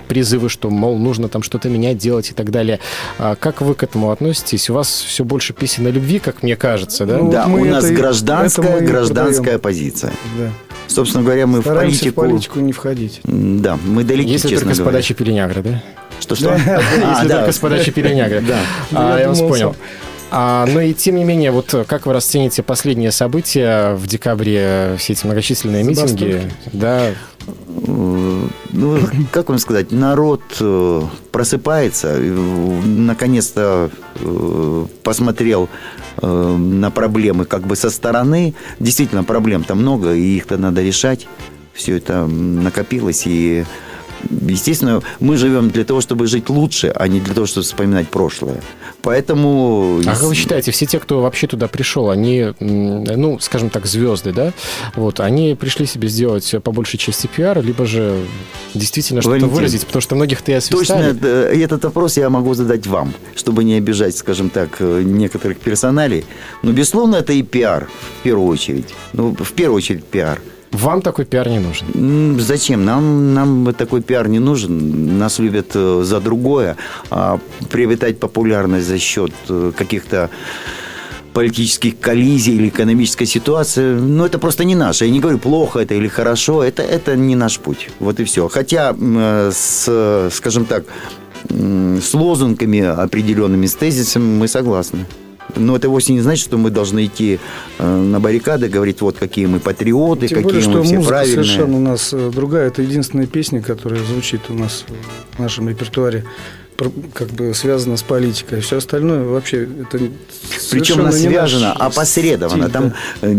призывы, 0.06 0.50
что, 0.50 0.68
мол, 0.68 0.98
нужно 0.98 1.28
там 1.28 1.42
что-то 1.42 1.70
менять, 1.70 1.96
делать 1.96 2.30
и 2.30 2.34
так 2.34 2.50
далее. 2.50 2.78
А 3.18 3.36
как 3.36 3.62
вы 3.62 3.74
к 3.74 3.82
этому 3.82 4.10
относитесь? 4.10 4.68
У 4.68 4.74
вас 4.74 4.88
все 4.88 5.24
больше 5.24 5.54
песен 5.54 5.86
о 5.86 5.90
любви, 5.90 6.18
как 6.18 6.42
мне 6.42 6.56
кажется, 6.56 7.06
да? 7.06 7.16
Ну, 7.16 7.30
да, 7.30 7.46
у 7.46 7.64
нас 7.64 7.84
это, 7.84 7.94
гражданская, 7.94 8.76
это 8.76 8.84
гражданская 8.84 9.58
позиция. 9.58 10.12
Да. 10.38 10.50
Собственно 10.88 11.22
говоря, 11.22 11.46
мы 11.46 11.60
Стараемся 11.60 12.10
в 12.10 12.14
политику... 12.14 12.20
в 12.20 12.24
политику 12.24 12.60
не 12.60 12.72
входить. 12.72 13.20
Да, 13.24 13.78
мы 13.84 14.04
далеки, 14.04 14.30
Если 14.30 14.56
только 14.56 14.74
с 14.74 14.80
подачи 14.80 15.14
Пеленягра, 15.14 15.62
да? 15.62 15.82
Что-что? 16.20 16.54
Если 16.56 17.28
только 17.28 17.52
с 17.52 17.58
подачи 17.58 17.90
Пеленягра. 17.90 18.42
Да. 18.48 18.58
А, 18.92 19.20
я 19.20 19.28
вас 19.28 19.40
понял. 19.40 19.76
А, 20.30 20.66
но 20.66 20.80
и 20.80 20.92
тем 20.94 21.16
не 21.16 21.24
менее, 21.24 21.50
вот 21.50 21.74
как 21.86 22.06
вы 22.06 22.12
расцените 22.12 22.62
последние 22.62 23.12
события 23.12 23.94
в 23.94 24.06
декабре, 24.06 24.96
все 24.98 25.14
эти 25.14 25.24
многочисленные 25.26 25.84
митинги? 25.84 26.50
Да. 26.72 27.12
Ну, 27.86 29.00
как 29.32 29.48
вам 29.48 29.58
сказать, 29.58 29.92
народ 29.92 30.42
э, 30.60 31.02
просыпается, 31.32 32.18
наконец-то 32.18 33.90
э, 34.20 34.86
посмотрел 35.02 35.70
э, 36.20 36.56
на 36.56 36.90
проблемы 36.90 37.44
как 37.44 37.66
бы 37.66 37.76
со 37.76 37.90
стороны. 37.90 38.54
Действительно, 38.78 39.24
проблем 39.24 39.64
там 39.64 39.78
много, 39.78 40.14
и 40.14 40.36
их-то 40.36 40.56
надо 40.58 40.82
решать. 40.82 41.26
Все 41.72 41.96
это 41.96 42.26
накопилось, 42.26 43.22
и 43.26 43.64
естественно, 44.30 45.02
мы 45.20 45.36
живем 45.36 45.70
для 45.70 45.84
того, 45.84 46.00
чтобы 46.00 46.26
жить 46.26 46.48
лучше, 46.48 46.92
а 46.94 47.08
не 47.08 47.20
для 47.20 47.34
того, 47.34 47.46
чтобы 47.46 47.64
вспоминать 47.64 48.08
прошлое. 48.08 48.60
Поэтому... 49.02 50.00
А 50.06 50.14
как 50.14 50.22
вы 50.22 50.34
считаете, 50.34 50.72
все 50.72 50.86
те, 50.86 50.98
кто 50.98 51.20
вообще 51.20 51.46
туда 51.46 51.68
пришел, 51.68 52.10
они, 52.10 52.52
ну, 52.58 53.38
скажем 53.40 53.70
так, 53.70 53.86
звезды, 53.86 54.32
да? 54.32 54.52
Вот, 54.96 55.20
они 55.20 55.54
пришли 55.54 55.86
себе 55.86 56.08
сделать 56.08 56.54
по 56.62 56.72
большей 56.72 56.98
части 56.98 57.26
пиар, 57.26 57.62
либо 57.62 57.86
же 57.86 58.24
действительно 58.74 59.22
что-то 59.22 59.46
выразить, 59.46 59.86
потому 59.86 60.02
что 60.02 60.16
многих-то 60.16 60.52
и 60.52 60.54
освистали. 60.54 61.12
Точно, 61.12 61.28
этот 61.28 61.84
вопрос 61.84 62.16
я 62.16 62.28
могу 62.28 62.54
задать 62.54 62.86
вам, 62.86 63.14
чтобы 63.36 63.64
не 63.64 63.74
обижать, 63.74 64.16
скажем 64.16 64.50
так, 64.50 64.80
некоторых 64.80 65.58
персоналей. 65.58 66.24
Но, 66.62 66.72
безусловно, 66.72 67.16
это 67.16 67.32
и 67.32 67.42
пиар, 67.42 67.88
в 68.20 68.22
первую 68.24 68.48
очередь. 68.48 68.94
Ну, 69.12 69.34
в 69.38 69.52
первую 69.52 69.76
очередь 69.76 70.04
пиар. 70.04 70.40
Вам 70.72 71.02
такой 71.02 71.24
пиар 71.24 71.48
не 71.48 71.60
нужен? 71.60 72.38
Зачем? 72.40 72.84
Нам, 72.84 73.34
нам 73.34 73.74
такой 73.74 74.02
пиар 74.02 74.28
не 74.28 74.38
нужен. 74.38 75.18
Нас 75.18 75.38
любят 75.38 75.70
э, 75.74 76.02
за 76.04 76.20
другое. 76.20 76.76
А 77.10 77.38
приобретать 77.70 78.18
популярность 78.20 78.86
за 78.86 78.98
счет 78.98 79.32
э, 79.48 79.72
каких-то 79.76 80.30
политических 81.32 82.00
коллизий 82.00 82.56
или 82.56 82.68
экономической 82.68 83.26
ситуации, 83.26 83.94
ну, 83.94 84.24
это 84.24 84.38
просто 84.38 84.64
не 84.64 84.74
наше. 84.74 85.04
Я 85.04 85.12
не 85.12 85.20
говорю, 85.20 85.38
плохо 85.38 85.78
это 85.78 85.94
или 85.94 86.08
хорошо, 86.08 86.64
это, 86.64 86.82
это 86.82 87.16
не 87.16 87.36
наш 87.36 87.58
путь. 87.58 87.90
Вот 88.00 88.18
и 88.20 88.24
все. 88.24 88.48
Хотя 88.48 88.90
м, 88.90 89.50
с, 89.52 90.30
скажем 90.32 90.64
так, 90.64 90.84
с 91.48 92.14
лозунгами 92.14 92.80
определенными, 92.80 93.66
с 93.66 93.74
тезисами 93.74 94.38
мы 94.38 94.48
согласны. 94.48 95.06
Но 95.56 95.76
это 95.76 95.88
вовсе 95.88 96.12
не 96.12 96.20
значит, 96.20 96.44
что 96.44 96.58
мы 96.58 96.70
должны 96.70 97.06
идти 97.06 97.38
э, 97.78 97.86
на 97.86 98.20
баррикады, 98.20 98.68
говорить, 98.68 99.00
вот 99.00 99.16
какие 99.18 99.46
мы 99.46 99.60
патриоты, 99.60 100.28
Тем 100.28 100.36
какие 100.36 100.42
более, 100.44 100.60
что 100.62 100.70
мы 100.78 100.84
все 100.84 100.94
музыка 100.96 101.08
правильные. 101.08 101.44
совершенно 101.44 101.76
у 101.76 101.80
нас 101.80 102.12
э, 102.12 102.30
другая. 102.34 102.66
Это 102.68 102.82
единственная 102.82 103.26
песня, 103.26 103.62
которая 103.62 104.02
звучит 104.04 104.42
у 104.48 104.54
нас 104.54 104.84
в 105.36 105.38
нашем 105.40 105.68
репертуаре, 105.68 106.24
как 107.12 107.28
бы 107.30 107.54
связана 107.54 107.96
с 107.96 108.02
политикой. 108.04 108.60
Все 108.60 108.76
остальное 108.76 109.24
вообще 109.24 109.64
это 109.64 109.98
Причем 110.70 111.00
она 111.00 111.10
не 111.10 111.28
наш 111.28 111.50
связана 111.50 111.72
опосредованно. 111.72 112.64
стиль, 112.68 112.72
Там, 112.72 112.88
да. 113.22 113.28
э, 113.28 113.34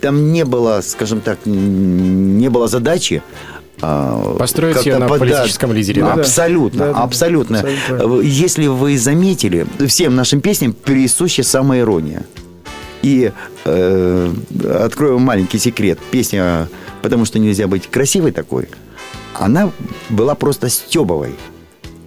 там 0.00 0.32
не 0.32 0.44
было, 0.44 0.80
скажем 0.82 1.20
так, 1.20 1.38
не 1.44 2.48
было 2.50 2.66
задачи 2.68 3.22
Построить 4.38 4.74
как-то 4.74 4.90
её 4.90 4.98
на 4.98 5.08
под- 5.08 5.18
политическом 5.20 5.72
лидере, 5.72 6.02
да? 6.02 6.12
Абсолютно, 6.14 6.78
Да, 6.78 6.86
да, 6.86 6.92
да. 6.92 7.02
абсолютно. 7.02 7.58
Абсолютно 7.60 7.96
правильно. 7.98 8.22
Если 8.22 8.66
вы 8.66 8.98
заметили, 8.98 9.66
всем 9.86 10.14
нашим 10.16 10.40
песням 10.40 10.72
присуща 10.72 11.42
самоирония. 11.42 12.24
И 13.02 13.32
э, 13.64 14.32
открою 14.84 15.18
маленький 15.18 15.58
секрет. 15.58 15.98
Песня 16.10 16.68
«Потому 17.00 17.24
что 17.24 17.38
нельзя 17.38 17.66
быть 17.66 17.86
красивой 17.90 18.30
такой», 18.32 18.68
она 19.34 19.70
была 20.10 20.34
просто 20.34 20.68
стебовой. 20.68 21.34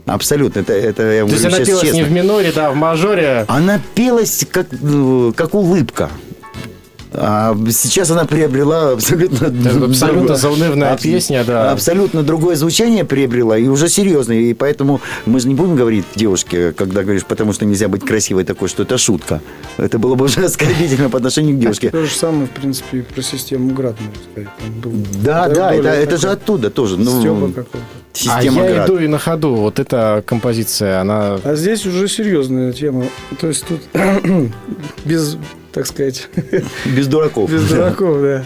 Абсолютно. 0.06 0.60
Это, 0.60 0.74
это 0.74 1.04
я 1.12 1.26
То 1.26 1.32
есть 1.32 1.46
она 1.46 1.58
пелась 1.60 1.84
не 1.84 1.90
честно. 1.92 2.06
в 2.06 2.12
миноре, 2.12 2.52
да, 2.54 2.70
в 2.72 2.76
мажоре. 2.76 3.46
Она 3.48 3.80
пелась 3.96 4.46
как, 4.52 4.68
ну, 4.82 5.34
как 5.36 5.56
улыбка. 5.56 6.10
А 7.13 7.56
сейчас 7.71 8.12
она 8.12 8.26
приобрела 8.26 8.91
абсолютно... 8.91 9.47
абсолютно 9.86 10.36
заунывная 10.36 10.97
песня, 10.97 11.43
да. 11.43 11.71
Абсолютно 11.71 12.23
другое 12.23 12.56
звучание 12.56 13.06
приобрела, 13.06 13.58
и 13.58 13.67
уже 13.67 13.88
серьезное. 13.89 14.38
И 14.38 14.54
поэтому 14.54 15.02
мы 15.26 15.39
же 15.39 15.47
не 15.47 15.56
будем 15.56 15.76
говорить 15.76 16.06
девушке, 16.15 16.71
когда 16.71 17.04
говоришь, 17.04 17.26
потому 17.26 17.54
что 17.54 17.65
нельзя 17.65 17.88
быть 17.88 18.06
красивой 18.06 18.43
такой, 18.43 18.69
что 18.69 18.84
это 18.84 18.97
шутка. 18.97 19.41
Это 19.78 19.99
было 19.99 20.15
бы 20.15 20.26
уже 20.26 20.41
оскорбительно 20.45 21.10
по 21.10 21.17
отношению 21.17 21.58
к 21.58 21.60
девушке. 21.60 21.89
То 21.89 22.06
же 22.06 22.12
самое, 22.13 22.47
в 22.47 22.52
принципе, 22.52 22.99
и 22.99 23.02
про 23.02 23.21
систему 23.21 23.73
ГРАД, 23.73 23.95
можно 23.99 24.21
сказать. 24.32 25.23
Да, 25.23 25.47
да, 25.49 25.73
это, 25.73 25.89
это 25.89 26.17
же 26.17 26.30
оттуда 26.30 26.69
тоже. 26.69 26.97
Ну, 26.97 27.12
система 28.13 28.62
а 28.62 28.67
я 28.67 28.73
«Град». 28.73 28.89
иду 28.89 28.99
и 28.99 29.08
на 29.08 29.17
ходу. 29.17 29.56
Вот 29.56 29.80
эта 29.80 30.23
композиция, 30.26 31.02
она... 31.02 31.39
А 31.43 31.56
здесь 31.56 31.86
уже 31.86 32.08
серьезная 32.08 32.71
тема. 32.71 33.06
То 33.39 33.47
есть 33.47 33.65
тут 33.65 33.82
без, 35.06 35.38
так 35.74 35.88
сказать, 35.88 36.30
Без 36.86 37.08
дураков. 37.08 37.52
без 37.52 37.68
дураков, 37.68 38.22
да. 38.22 38.46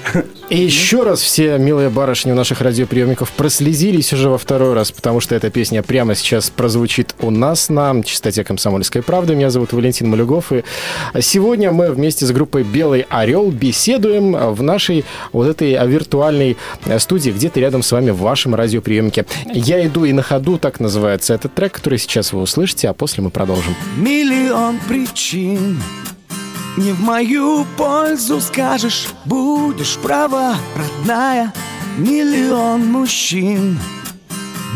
И 0.49 0.57
еще 0.63 1.03
раз 1.03 1.19
все 1.19 1.57
милые 1.57 1.89
барышни 1.89 2.31
у 2.31 2.35
наших 2.35 2.61
радиоприемников 2.61 3.31
прослезились 3.31 4.13
уже 4.13 4.29
во 4.29 4.37
второй 4.37 4.73
раз, 4.73 4.91
потому 4.91 5.19
что 5.19 5.35
эта 5.35 5.49
песня 5.49 5.83
прямо 5.83 6.15
сейчас 6.15 6.49
прозвучит 6.49 7.15
у 7.19 7.29
нас 7.29 7.67
на 7.67 8.01
частоте 8.03 8.45
«Комсомольской 8.45 9.01
правды». 9.03 9.35
Меня 9.35 9.49
зовут 9.49 9.73
Валентин 9.73 10.09
Малюгов, 10.09 10.53
и 10.53 10.63
сегодня 11.19 11.71
мы 11.71 11.91
вместе 11.91 12.25
с 12.25 12.31
группой 12.31 12.63
«Белый 12.63 13.05
орел» 13.09 13.51
беседуем 13.51 14.53
в 14.53 14.63
нашей 14.63 15.03
вот 15.33 15.49
этой 15.49 15.73
а, 15.73 15.85
виртуальной 15.85 16.55
э, 16.85 16.99
студии, 16.99 17.31
где-то 17.31 17.59
рядом 17.59 17.83
с 17.83 17.91
вами 17.91 18.11
в 18.11 18.19
вашем 18.19 18.55
радиоприемнике. 18.55 19.25
«Я 19.53 19.85
иду 19.85 20.05
и 20.05 20.13
на 20.13 20.21
ходу» 20.21 20.57
так 20.57 20.79
называется 20.79 21.33
этот 21.33 21.53
трек, 21.53 21.73
который 21.73 21.99
сейчас 21.99 22.31
вы 22.31 22.41
услышите, 22.41 22.87
а 22.87 22.93
после 22.93 23.21
мы 23.21 23.31
продолжим. 23.31 23.75
Миллион 23.97 24.79
причин 24.87 25.77
Не 26.77 26.91
в 26.91 27.01
мою 27.01 27.65
пользу 27.75 28.39
скажешь 28.39 29.07
Будешь 29.25 29.97
права, 29.97 30.55
родная 30.75 31.51
Миллион 31.97 32.91
мужчин. 32.91 33.79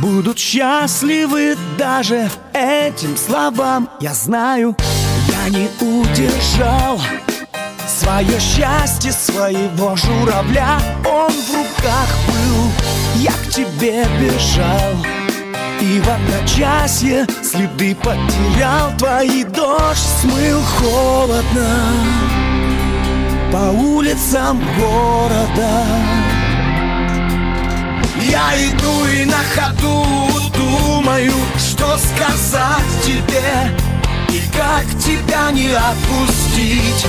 Будут 0.02 0.40
счастливы 0.40 1.56
даже 1.78 2.28
этим 2.54 3.16
словам. 3.16 3.88
Я 4.00 4.16
знаю, 4.16 4.76
я 5.28 5.50
не 5.50 5.70
удержал 5.80 7.00
Свое 7.88 8.40
счастье, 8.40 9.12
своего 9.12 9.96
журавля. 9.96 10.80
Он 11.06 11.32
в 11.32 11.50
руках 11.54 12.10
был, 12.28 12.72
я 13.18 13.32
к 13.32 13.50
тебе 13.52 14.08
бежал 14.20 15.21
и 15.82 16.00
в 16.00 16.08
одночасье 16.08 17.26
следы 17.44 17.96
потерял 17.96 18.96
Твои 18.98 19.44
дождь 19.44 20.08
смыл 20.22 20.62
холодно 20.62 21.94
По 23.52 23.72
улицам 23.72 24.62
города. 24.78 25.86
Я 28.22 28.54
иду 28.70 29.08
и 29.08 29.26
на 29.26 29.40
ходу 29.56 30.06
думаю 30.56 31.34
Что 31.58 31.98
сказать 31.98 33.02
тебе 33.04 33.76
И 34.30 34.42
как 34.56 34.86
тебя 35.00 35.52
не 35.52 35.72
отпустить 35.74 37.06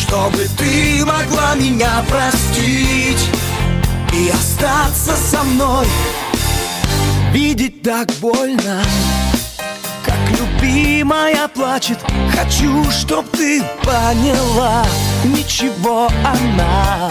Чтобы 0.00 0.48
ты 0.58 1.04
могла 1.04 1.54
меня 1.54 2.04
простить 2.08 3.30
И 4.12 4.28
остаться 4.30 5.14
со 5.16 5.44
мной 5.44 5.86
Видеть 7.32 7.82
так 7.82 8.10
больно. 8.20 8.82
Как 10.04 10.16
любимая 10.38 11.48
плачет. 11.48 11.98
Хочу, 12.34 12.90
чтоб 12.90 13.28
ты 13.30 13.62
поняла. 13.82 14.84
Ничего 15.24 16.08
она 16.24 17.10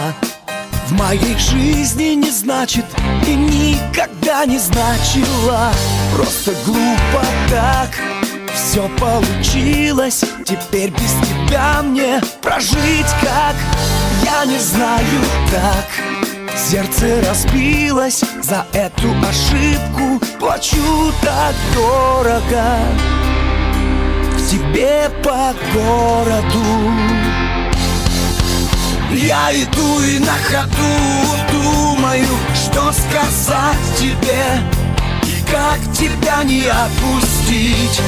В 0.87 0.91
моей 0.93 1.37
жизни 1.37 2.15
не 2.15 2.29
значит 2.29 2.85
И 3.27 3.35
никогда 3.35 4.45
не 4.45 4.57
значила. 4.57 5.71
Просто 6.15 6.53
глупо 6.65 7.25
так 7.49 7.89
все 8.55 8.89
получилось. 8.99 10.23
Теперь 10.45 10.89
без 10.89 11.11
тебя 11.27 11.81
мне 11.81 12.21
прожить 12.41 13.07
как? 13.21 13.55
Я 14.23 14.45
не 14.45 14.57
знаю 14.59 15.21
так 15.51 16.14
Сердце 16.57 17.21
разбилось 17.27 18.23
за 18.41 18.65
эту 18.73 19.09
ошибку. 19.27 20.21
Плачу 20.39 21.11
так 21.21 21.55
дорого 21.73 22.77
К 24.33 24.49
тебе 24.49 25.09
по 25.23 25.53
городу. 25.73 26.65
Я 29.11 29.51
иду 29.53 30.01
и 30.01 30.19
на 30.19 30.33
ходу 30.33 31.45
думаю 31.51 32.27
Что 32.53 32.91
сказать 32.91 33.77
тебе 33.97 34.43
И 35.23 35.43
как 35.49 35.79
тебя 35.93 36.43
не 36.43 36.65
отпустить 36.65 38.01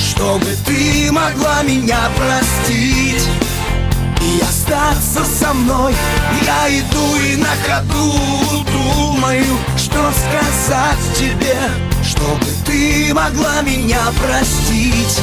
Чтобы 0.00 0.56
ты 0.66 1.12
могла 1.12 1.62
меня 1.62 2.10
простить 2.16 3.28
и 4.24 4.40
остаться 4.40 5.24
со 5.24 5.52
мной. 5.52 5.94
Я 6.44 6.68
иду 6.68 7.16
и 7.16 7.36
на 7.36 7.54
ходу 7.66 8.64
думаю, 8.72 9.44
что 9.76 10.10
сказать 10.12 11.16
тебе 11.16 11.56
Чтобы 12.02 12.44
ты 12.64 13.12
могла 13.14 13.62
меня 13.62 14.00
простить 14.22 15.20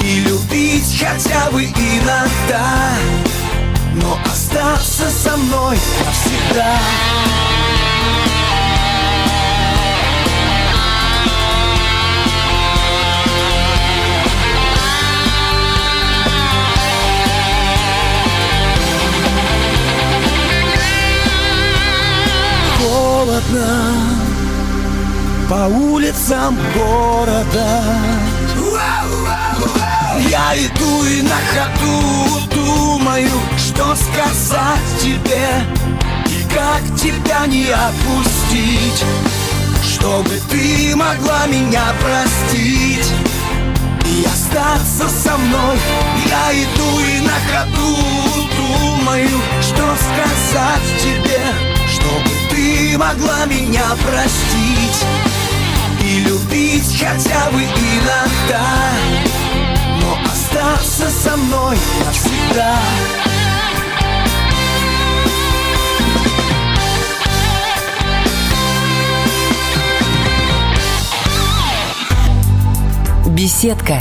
И 0.00 0.20
любить 0.20 0.98
хотя 0.98 1.50
бы 1.50 1.64
иногда. 1.64 2.90
Но 3.94 4.18
остаться 4.30 5.10
со 5.10 5.36
мной 5.36 5.78
навсегда 6.04 6.78
холодно 23.38 23.94
По 25.48 25.66
улицам 25.66 26.56
города. 26.74 27.82
Я 30.28 30.54
иду 30.56 31.04
и 31.04 31.22
на 31.22 31.36
ходу 31.54 32.48
думаю, 32.52 33.30
что 33.56 33.94
сказать 33.94 34.80
тебе 35.00 35.48
И 36.26 36.42
как 36.52 36.82
тебя 36.98 37.46
не 37.46 37.68
отпустить 37.68 39.04
Чтобы 39.84 40.40
ты 40.50 40.96
могла 40.96 41.46
меня 41.46 41.84
простить 42.02 43.12
и 44.04 44.24
остаться 44.24 45.06
со 45.06 45.36
мной. 45.36 45.76
Я 46.26 46.52
иду 46.52 46.98
и 46.98 47.20
на 47.20 47.38
ходу 47.52 47.96
думаю, 48.56 49.28
что 49.60 49.94
сказать 49.96 51.02
тебе 51.02 51.67
Чтобы 51.90 52.30
ты 52.50 52.96
могла 52.98 53.46
меня 53.46 53.84
простить 54.04 55.04
И 56.02 56.20
любить 56.20 56.98
хотя 56.98 57.50
бы 57.50 57.62
иногда 57.62 58.66
Но 60.00 60.18
остаться 60.30 61.10
со 61.10 61.36
мной 61.36 61.76
навсегда 62.04 62.78
Беседка. 73.38 74.00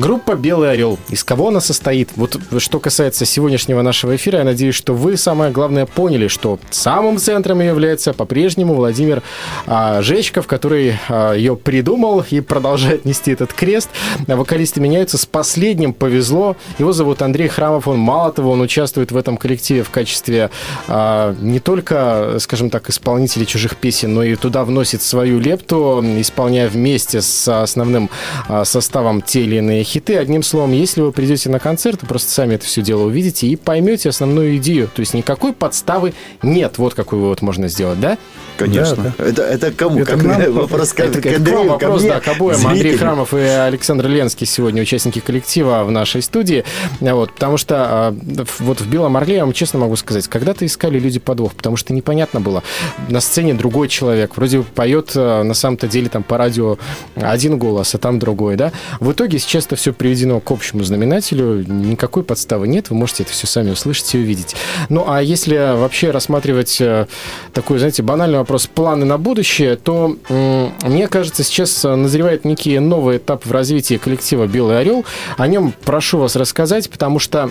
Группа 0.00 0.34
«Белый 0.34 0.70
орел». 0.70 0.98
Из 1.10 1.22
кого 1.22 1.48
она 1.48 1.60
состоит? 1.60 2.08
Вот 2.16 2.40
что 2.56 2.80
касается 2.80 3.26
сегодняшнего 3.26 3.82
нашего 3.82 4.16
эфира, 4.16 4.38
я 4.38 4.44
надеюсь, 4.44 4.74
что 4.74 4.94
вы, 4.94 5.18
самое 5.18 5.52
главное, 5.52 5.84
поняли, 5.84 6.26
что 6.26 6.58
самым 6.70 7.18
центром 7.18 7.60
ее 7.60 7.66
является 7.66 8.14
по-прежнему 8.14 8.72
Владимир 8.72 9.22
а, 9.66 10.00
Жечков, 10.00 10.46
который 10.46 10.94
а, 11.10 11.34
ее 11.34 11.54
придумал 11.54 12.24
и 12.30 12.40
продолжает 12.40 13.04
нести 13.04 13.32
этот 13.32 13.52
крест. 13.52 13.90
Вокалисты 14.26 14.80
меняются. 14.80 15.18
С 15.18 15.26
последним 15.26 15.92
повезло. 15.92 16.56
Его 16.78 16.94
зовут 16.94 17.20
Андрей 17.20 17.48
Храмов. 17.48 17.86
Он, 17.86 17.98
мало 17.98 18.32
того, 18.32 18.52
он 18.52 18.62
участвует 18.62 19.12
в 19.12 19.16
этом 19.18 19.36
коллективе 19.36 19.82
в 19.82 19.90
качестве 19.90 20.48
а, 20.88 21.36
не 21.42 21.60
только, 21.60 22.38
скажем 22.40 22.70
так, 22.70 22.88
исполнителя 22.88 23.44
чужих 23.44 23.76
песен, 23.76 24.14
но 24.14 24.22
и 24.22 24.34
туда 24.36 24.64
вносит 24.64 25.02
свою 25.02 25.38
лепту, 25.40 26.02
исполняя 26.18 26.70
вместе 26.70 27.20
с 27.20 27.62
основным 27.62 28.08
а, 28.48 28.64
составом 28.64 29.20
те 29.20 29.42
или 29.42 29.56
иные 29.56 29.89
хиты. 29.90 30.16
Одним 30.16 30.42
словом, 30.42 30.72
если 30.72 31.00
вы 31.02 31.12
придете 31.12 31.50
на 31.50 31.58
концерт, 31.58 32.02
вы 32.02 32.08
просто 32.08 32.30
сами 32.30 32.54
это 32.54 32.64
все 32.64 32.80
дело 32.82 33.02
увидите 33.04 33.46
и 33.48 33.56
поймете 33.56 34.08
основную 34.08 34.56
идею. 34.56 34.88
То 34.94 35.00
есть 35.00 35.14
никакой 35.14 35.52
подставы 35.52 36.14
нет. 36.42 36.78
Вот 36.78 36.94
какой 36.94 37.18
вывод 37.18 37.42
можно 37.42 37.68
сделать, 37.68 38.00
да? 38.00 38.16
Конечно. 38.56 39.14
Да, 39.18 39.24
Это, 39.24 39.42
это 39.42 39.72
кому? 39.72 40.00
Это 40.00 40.12
Как- 40.12 40.22
нам 40.22 40.52
вопрос 40.52 40.92
Это 40.96 41.18
к 41.20 41.22
к 41.22 41.26
Андрею, 41.36 41.58
вам 41.64 41.78
ко 41.78 41.84
вопрос, 41.84 42.02
мне, 42.02 42.10
да, 42.10 42.20
к 42.20 42.28
обоим. 42.28 42.56
Андрей 42.66 42.80
зрителям. 42.82 42.98
Храмов 42.98 43.34
и 43.34 43.38
Александр 43.38 44.06
Ленский 44.06 44.46
сегодня 44.46 44.82
участники 44.82 45.18
коллектива 45.20 45.82
в 45.84 45.90
нашей 45.90 46.20
студии. 46.22 46.64
Вот, 47.00 47.32
потому 47.32 47.56
что 47.56 47.76
а, 47.78 48.10
в- 48.12 48.60
вот 48.60 48.80
в 48.80 48.86
«Белом 48.88 49.16
орле», 49.16 49.36
я 49.36 49.44
вам 49.44 49.54
честно 49.54 49.78
могу 49.78 49.96
сказать, 49.96 50.28
когда-то 50.28 50.66
искали 50.66 50.98
люди 50.98 51.18
подвох, 51.18 51.54
потому 51.54 51.76
что 51.76 51.94
непонятно 51.94 52.40
было. 52.40 52.62
На 53.08 53.20
сцене 53.20 53.54
другой 53.54 53.88
человек, 53.88 54.36
вроде 54.36 54.58
бы 54.58 54.64
поет 54.64 55.12
а, 55.16 55.42
на 55.42 55.54
самом-то 55.54 55.88
деле 55.88 56.08
там 56.10 56.22
по 56.22 56.36
радио 56.36 56.76
один 57.16 57.58
голос, 57.58 57.94
а 57.94 57.98
там 57.98 58.18
другой, 58.18 58.56
да? 58.56 58.72
В 59.00 59.12
итоге 59.12 59.38
сейчас 59.38 59.64
это 59.66 59.76
все 59.80 59.92
приведено 59.92 60.40
к 60.40 60.50
общему 60.50 60.84
знаменателю, 60.84 61.64
никакой 61.66 62.22
подставы 62.22 62.68
нет, 62.68 62.90
вы 62.90 62.96
можете 62.96 63.22
это 63.22 63.32
все 63.32 63.46
сами 63.46 63.70
услышать 63.70 64.14
и 64.14 64.18
увидеть. 64.18 64.54
Ну, 64.88 65.04
а 65.08 65.22
если 65.22 65.56
вообще 65.76 66.10
рассматривать 66.10 66.80
э, 66.80 67.06
такой, 67.52 67.78
знаете, 67.78 68.02
банальный 68.02 68.38
вопрос, 68.38 68.66
планы 68.66 69.06
на 69.06 69.18
будущее, 69.18 69.76
то 69.76 70.16
мне 70.82 71.08
кажется, 71.08 71.42
сейчас 71.42 71.82
назревает 71.82 72.44
некий 72.44 72.78
новый 72.78 73.16
этап 73.16 73.46
в 73.46 73.52
развитии 73.52 73.96
коллектива 73.96 74.46
«Белый 74.46 74.78
орел». 74.78 75.04
О 75.36 75.46
нем 75.46 75.72
прошу 75.84 76.18
вас 76.18 76.36
рассказать, 76.36 76.90
потому 76.90 77.18
что 77.18 77.50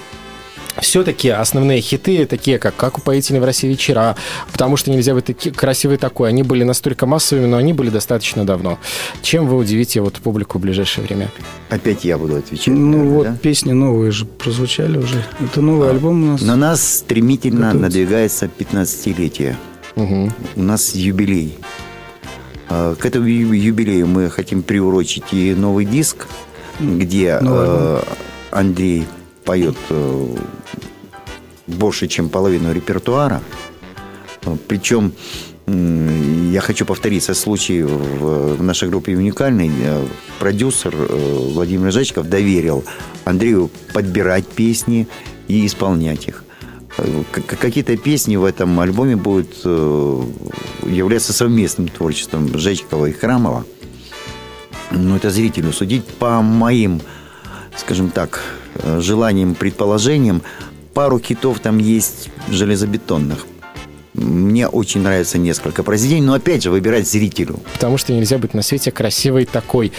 все-таки 0.81 1.29
основные 1.29 1.81
хиты, 1.81 2.25
такие 2.25 2.59
как 2.59 2.75
«Как 2.75 2.97
упоительны 2.97 3.39
в 3.39 3.45
России 3.45 3.67
вечера», 3.67 4.15
потому 4.51 4.77
что 4.77 4.91
нельзя 4.91 5.13
быть 5.13 5.25
таки, 5.25 5.51
красивый 5.51 5.97
такой, 5.97 6.29
они 6.29 6.43
были 6.43 6.63
настолько 6.63 7.05
массовыми, 7.05 7.45
но 7.45 7.57
они 7.57 7.73
были 7.73 7.89
достаточно 7.89 8.45
давно. 8.45 8.79
Чем 9.21 9.47
вы 9.47 9.57
удивите 9.57 10.01
вот 10.01 10.15
публику 10.15 10.57
в 10.57 10.61
ближайшее 10.61 11.05
время? 11.05 11.29
Опять 11.69 12.05
я 12.05 12.17
буду 12.17 12.37
отвечать. 12.37 12.67
Ну 12.67 12.87
наверное, 12.87 13.13
вот 13.13 13.23
да? 13.27 13.37
песни 13.41 13.71
новые 13.73 14.11
же 14.11 14.25
прозвучали 14.25 14.97
уже. 14.97 15.23
Это 15.39 15.61
новый 15.61 15.89
альбом 15.89 16.23
у 16.23 16.31
нас. 16.33 16.41
На 16.41 16.55
нас 16.55 16.97
стремительно 16.99 17.67
Готовится. 17.73 17.81
надвигается 17.81 18.45
15-летие. 18.57 19.55
Мгм. 19.95 20.33
У 20.55 20.61
нас 20.61 20.95
юбилей. 20.95 21.57
А, 22.69 22.95
К 22.95 23.05
этому 23.05 23.25
юбилею 23.25 24.07
мы 24.07 24.29
хотим 24.29 24.61
приурочить 24.63 25.25
и 25.33 25.53
новый 25.53 25.85
диск, 25.85 26.27
где 26.79 27.39
Новый 27.39 27.67
э, 27.67 28.01
Андрей 28.51 29.05
поет 29.43 29.75
э, 29.89 30.35
больше, 31.69 32.08
чем 32.08 32.29
половину 32.29 32.73
репертуара. 32.73 33.41
Э, 34.43 34.58
Причем 34.67 35.13
я 36.51 36.62
хочу 36.62 36.84
повториться, 36.84 37.36
случай 37.36 37.84
в, 37.84 38.62
нашей 38.62 38.89
группе 38.89 39.15
уникальный. 39.15 39.69
Э, 39.84 40.05
Продюсер 40.39 40.95
э, 40.95 41.51
Владимир 41.53 41.91
Жечков 41.91 42.27
доверил 42.27 42.84
Андрею 43.25 43.69
подбирать 43.93 44.47
песни 44.47 45.08
и 45.47 45.65
исполнять 45.65 46.27
их. 46.27 46.43
Какие-то 47.32 47.95
песни 47.97 48.36
в 48.36 48.43
этом 48.43 48.77
альбоме 48.79 49.15
будут 49.15 49.63
являться 49.63 51.32
совместным 51.32 51.88
творчеством 51.88 52.58
Жечкова 52.58 53.05
и 53.05 53.13
Храмова. 53.13 53.63
Ну, 54.91 55.15
это 55.15 55.29
зрителю 55.29 55.71
судить. 55.71 56.03
По 56.05 56.41
моим, 56.41 56.99
скажем 57.77 58.10
так, 58.10 58.41
желаниям, 58.97 59.55
предположениям, 59.55 60.41
пару 60.99 61.17
хитов 61.17 61.62
там 61.62 61.77
есть 61.77 62.29
железобетонных. 62.49 63.45
Мне 64.19 64.67
очень 64.67 65.01
нравится 65.01 65.38
несколько 65.38 65.84
произведений, 65.84 66.21
но 66.25 66.34
опять 66.34 66.63
же 66.63 66.71
выбирать 66.71 67.08
зрителю. 67.08 67.60
потому 67.73 67.97
что 67.97 68.13
нельзя 68.13 68.38
быть 68.38 68.53
на 68.53 68.62
свете 68.62 68.91
красивой 68.91 69.45
такой. 69.45 69.91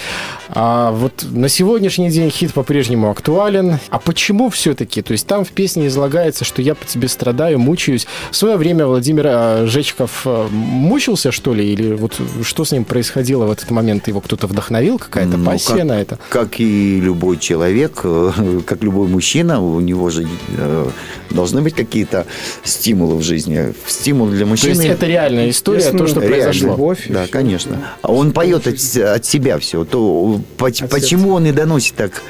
А 0.49 0.91
вот 0.93 1.25
на 1.31 1.49
сегодняшний 1.49 2.11
день 2.11 2.31
хит 2.31 2.53
по-прежнему 2.53 3.11
актуален. 3.11 3.79
А 3.89 3.99
почему 3.99 4.51
все-таки? 4.51 5.01
То 5.03 5.13
есть 5.13 5.27
там 5.27 5.45
в 5.45 5.51
песне 5.51 5.87
излагается, 5.87 6.45
что 6.45 6.61
я 6.63 6.75
по 6.75 6.85
тебе 6.85 7.09
страдаю, 7.09 7.59
мучаюсь. 7.59 8.07
В 8.31 8.37
свое 8.37 8.57
время 8.57 8.87
Владимир 8.87 9.25
а, 9.27 9.67
Жечков 9.67 10.23
а, 10.27 10.49
мучился, 10.51 11.33
что 11.33 11.55
ли? 11.55 11.73
Или 11.73 11.95
вот 11.95 12.21
что 12.43 12.65
с 12.65 12.73
ним 12.73 12.85
происходило 12.85 13.47
в 13.47 13.51
этот 13.51 13.71
момент? 13.71 14.09
Его 14.09 14.21
кто-то 14.21 14.47
вдохновил? 14.47 14.99
Какая-то 14.99 15.37
Ну, 15.37 15.45
пассия 15.47 15.77
как- 15.77 15.85
на 15.85 16.01
это? 16.01 16.19
Как 16.29 16.61
и 16.61 17.01
любой 17.01 17.39
человек, 17.39 18.01
э, 18.05 18.61
как 18.67 18.83
любой 18.83 19.09
мужчина, 19.09 19.61
у 19.63 19.81
него 19.81 20.11
же 20.11 20.27
э, 20.57 20.89
должны 21.31 21.63
быть 21.63 21.75
какие-то 21.75 22.27
стимулы 22.65 23.17
в 23.17 23.23
жизни. 23.23 23.73
Стимул 24.11 24.27
для 24.29 24.41
То 24.41 24.47
мужчины... 24.47 24.71
есть 24.73 24.85
это 24.85 25.07
реальная 25.07 25.51
история, 25.51 25.93
то, 25.93 26.07
что 26.09 26.21
Реально. 26.21 26.37
произошло. 26.37 26.71
Любовь 26.73 26.99
Да, 27.09 27.23
всё. 27.25 27.33
конечно. 27.33 27.77
А 28.03 28.13
он 28.13 28.33
поет 28.33 28.67
от, 28.67 28.75
от 28.97 29.25
себя 29.25 29.59
все. 29.61 29.85
То, 29.85 30.41
От 30.59 30.91
почему 30.91 31.31
он 31.35 31.47
и 31.47 31.53
доносит 31.53 31.95
так 31.95 32.23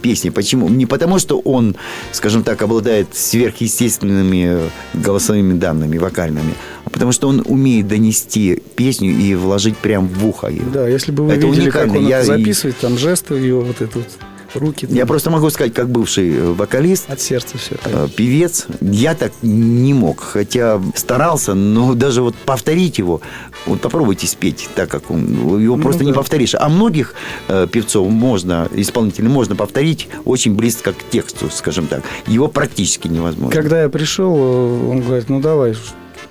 песни? 0.00 0.30
Почему? 0.30 0.70
Не 0.70 0.86
потому, 0.86 1.18
что 1.18 1.38
он, 1.40 1.76
скажем 2.12 2.44
так, 2.44 2.62
обладает 2.62 3.08
сверхъестественными 3.14 4.46
э, 4.48 4.68
голосовыми 4.94 5.58
данными, 5.58 5.98
вокальными, 5.98 6.54
а 6.84 6.90
потому 6.90 7.12
что 7.12 7.28
он 7.28 7.42
умеет 7.46 7.88
донести 7.88 8.62
песню 8.76 9.10
и 9.10 9.34
вложить 9.34 9.76
прям 9.76 10.08
в 10.08 10.26
ухо. 10.26 10.48
ее. 10.48 10.62
Да, 10.72 10.88
если 10.88 11.12
бы 11.12 11.26
вы 11.26 11.34
Это 11.34 11.46
видели, 11.46 11.70
как 11.70 11.82
уникально. 11.84 11.98
он 12.06 12.08
Я 12.08 12.18
это 12.18 12.26
записывает, 12.26 12.76
там 12.78 12.96
жесты 12.96 13.34
его, 13.34 13.60
вот 13.60 13.82
это 13.82 13.98
вот, 13.98 14.08
руки. 14.54 14.86
Я 14.90 15.06
просто 15.06 15.30
могу 15.30 15.50
сказать, 15.50 15.74
как 15.74 15.88
бывший 15.90 16.34
э, 16.36 16.52
вокалист, 16.52 17.10
От 17.10 17.20
сердца 17.20 17.58
все 17.58 17.74
это. 17.76 17.90
э, 17.90 18.08
певец, 18.14 18.66
я 18.80 19.14
так 19.14 19.32
не 19.42 19.94
мог. 19.94 20.20
Хотя 20.20 20.80
старался, 20.94 21.54
но 21.54 21.94
даже 21.94 22.22
вот 22.22 22.34
повторить 22.34 22.98
его, 22.98 23.20
вот 23.66 23.80
попробуйте 23.80 24.26
спеть 24.26 24.68
так, 24.74 24.88
как 24.90 25.10
он, 25.10 25.60
его 25.60 25.76
Ну 25.76 25.82
просто 25.82 26.04
не 26.04 26.12
да. 26.12 26.16
повторишь. 26.16 26.54
А 26.54 26.68
многих 26.68 27.14
э, 27.48 27.66
певцов 27.70 28.08
можно, 28.08 28.68
исполнителей 28.74 29.28
можно 29.28 29.56
повторить 29.56 30.08
очень 30.24 30.54
близко 30.54 30.92
к 30.92 31.08
тексту, 31.10 31.50
скажем 31.50 31.86
так. 31.86 32.02
Его 32.26 32.48
практически 32.48 33.08
невозможно. 33.08 33.54
Когда 33.54 33.82
я 33.82 33.88
пришел, 33.88 34.34
э, 34.36 34.90
он 34.90 35.00
говорит, 35.02 35.28
ну 35.28 35.40
давай 35.40 35.74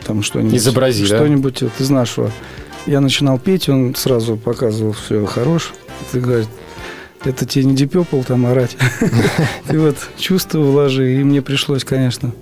там 0.05 0.23
что-нибудь. 0.23 0.55
Изобрази, 0.57 1.07
да? 1.07 1.17
Что-нибудь 1.17 1.61
вот 1.61 1.71
из 1.79 1.89
нашего. 1.89 2.31
Я 2.85 3.01
начинал 3.01 3.37
петь, 3.37 3.67
он 3.67 3.93
сразу 3.95 4.37
показывал, 4.37 4.93
все, 4.93 5.25
хорош. 5.25 5.73
Ты 6.11 6.21
говорит, 6.21 6.47
это 7.23 7.45
тебе 7.45 7.65
не 7.65 7.75
Purple 7.75 8.25
там 8.25 8.45
орать. 8.45 8.77
Ты 9.67 9.79
вот 9.79 9.97
чувство 10.17 10.59
вложи. 10.59 11.19
И 11.19 11.23
мне 11.23 11.41
пришлось, 11.41 11.83
конечно, 11.83 12.33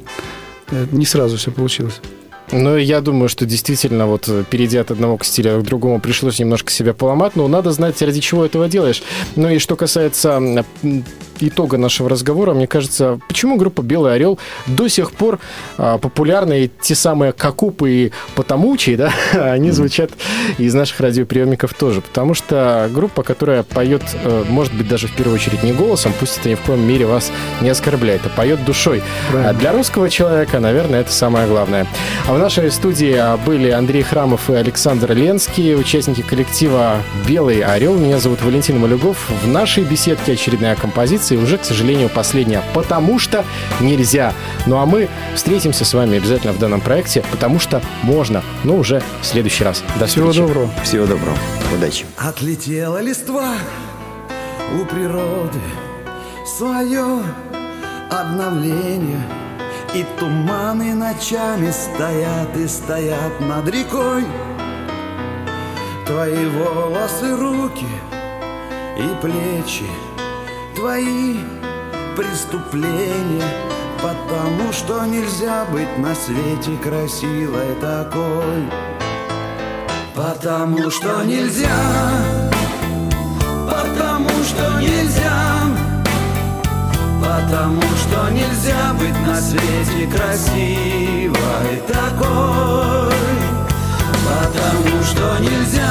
э, 0.71 0.85
не 0.91 1.05
сразу 1.05 1.38
все 1.38 1.51
получилось. 1.51 2.01
Ну, 2.51 2.77
я 2.77 3.01
думаю, 3.01 3.27
что 3.27 3.45
действительно, 3.45 4.05
вот 4.05 4.27
э, 4.27 4.43
перейдя 4.49 4.81
от 4.81 4.91
одного 4.91 5.17
к 5.17 5.25
стилю 5.25 5.61
к 5.61 5.65
другому, 5.65 5.99
пришлось 5.99 6.39
немножко 6.39 6.71
себя 6.71 6.93
поломать, 6.93 7.35
но 7.35 7.47
надо 7.47 7.71
знать, 7.71 8.01
ради 8.01 8.19
чего 8.19 8.45
этого 8.45 8.69
делаешь. 8.69 9.01
Ну 9.35 9.49
и 9.49 9.57
что 9.57 9.75
касается 9.75 10.65
итога 11.41 11.78
нашего 11.78 12.10
разговора, 12.10 12.54
мне 12.54 12.67
кажется, 12.67 13.19
почему 13.28 13.58
группа 13.58 13.82
«Белый 13.82 14.13
орел» 14.13 14.39
до 14.67 14.88
сих 14.88 15.12
пор 15.12 15.39
а, 15.78 15.98
популярны, 15.98 16.69
те 16.81 16.96
самые 16.96 17.31
Кокупы 17.31 17.92
и 17.92 18.12
Потомучи, 18.36 18.96
да, 18.96 19.12
они 19.33 19.71
звучат 19.71 20.12
из 20.58 20.73
наших 20.73 21.00
радиоприемников 21.00 21.73
тоже, 21.73 22.02
потому 22.02 22.33
что 22.33 22.90
группа, 22.94 23.23
которая 23.23 23.63
поет, 23.63 24.04
э, 24.23 24.44
может 24.48 24.73
быть, 24.73 24.88
даже 24.88 25.08
в 25.08 25.15
первую 25.15 25.36
очередь 25.36 25.63
не 25.63 25.73
голосом, 25.73 26.13
пусть 26.19 26.38
это 26.40 26.50
ни 26.50 26.56
в 26.56 26.62
коем 26.62 26.88
мере 26.88 27.06
вас 27.06 27.31
не 27.62 27.69
оскорбляет, 27.69 28.21
а 28.25 28.29
поет 28.29 28.63
душой. 28.65 29.02
Правильно. 29.29 29.50
А 29.50 29.54
для 29.54 29.71
русского 29.71 30.10
человека, 30.10 30.60
наверное, 30.60 31.02
это 31.02 31.12
самое 31.12 31.48
главное. 31.48 31.88
А 32.27 32.33
в 32.33 32.40
нашей 32.40 32.71
студии 32.71 33.13
а, 33.13 33.38
были 33.38 33.69
Андрей 33.69 34.04
Храмов 34.04 34.50
и 34.50 34.54
Александр 34.54 35.13
Ленский, 35.13 35.75
участники 35.75 36.21
коллектива 36.21 36.98
«Белый 37.27 37.62
орел». 37.62 37.98
Меня 37.98 38.19
зовут 38.19 38.42
Валентин 38.42 38.79
Малюгов. 38.79 39.29
В 39.44 39.48
нашей 39.48 39.83
беседке 39.83 40.33
очередная 40.33 40.75
композиция 40.75 41.25
композиция, 41.26 41.40
уже, 41.40 41.58
к 41.58 41.65
сожалению, 41.65 42.10
последняя. 42.10 42.62
Потому 42.73 43.19
что 43.19 43.44
нельзя. 43.80 44.34
Ну 44.65 44.78
а 44.78 44.86
мы 44.86 45.10
встретимся 45.36 45.86
с 45.86 45.94
вами 45.94 46.17
обязательно 46.17 46.54
в 46.54 46.60
данном 46.60 46.82
проекте, 46.82 47.23
потому 47.32 47.60
что 47.60 47.82
можно, 48.04 48.44
но 48.63 48.76
уже 48.76 49.02
в 49.21 49.26
следующий 49.26 49.63
раз. 49.63 49.84
До 50.00 50.06
Всего 50.06 50.30
встречи. 50.30 50.48
доброго. 50.48 50.69
Всего 50.84 51.06
доброго. 51.06 51.38
Удачи. 51.76 52.06
Отлетела 52.17 53.02
листва 53.02 53.54
у 54.80 54.86
природы 54.86 55.60
свое 56.58 57.23
обновление 58.12 59.21
И 59.94 60.06
туманы 60.19 60.94
ночами 60.94 61.71
стоят 61.71 62.56
и 62.58 62.67
стоят 62.67 63.40
над 63.42 63.67
рекой 63.67 64.23
Твои 66.06 66.46
волосы, 66.46 67.36
руки 67.36 67.88
и 68.98 69.21
плечи 69.21 69.90
Твои 70.76 71.38
преступления 72.17 73.44
Потому 74.02 74.73
что 74.73 75.06
нельзя 75.06 75.65
быть 75.71 75.98
на 75.98 76.13
свете 76.13 76.76
красивой 76.84 77.76
такой. 77.80 78.69
Потому 80.13 80.92
что 80.92 81.23
нельзя 81.23 81.69
Потому 83.65 84.30
что 84.44 84.82
нельзя 84.82 85.62
Потому 87.21 87.82
что 87.82 88.30
нельзя 88.32 88.94
быть 89.00 89.19
на 89.26 89.42
свете 89.42 90.08
красивой 90.13 91.82
такой. 91.88 93.15
Потому 94.28 95.04
что 95.04 95.40
нельзя 95.40 95.86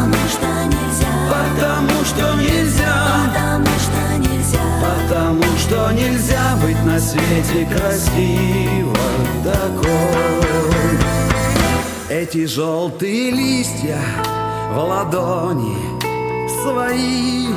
Потому 0.00 0.28
что 0.28 0.64
нельзя 0.64 1.08
Потому 1.28 2.04
что 2.04 2.34
нельзя 2.42 3.53
быть 6.64 6.82
на 6.84 6.98
свете 6.98 7.66
красивой 7.66 8.94
такой. 9.44 10.98
Эти 12.08 12.46
желтые 12.46 13.30
листья 13.30 13.98
в 14.72 14.78
ладони 14.78 15.76
свои 16.62 17.48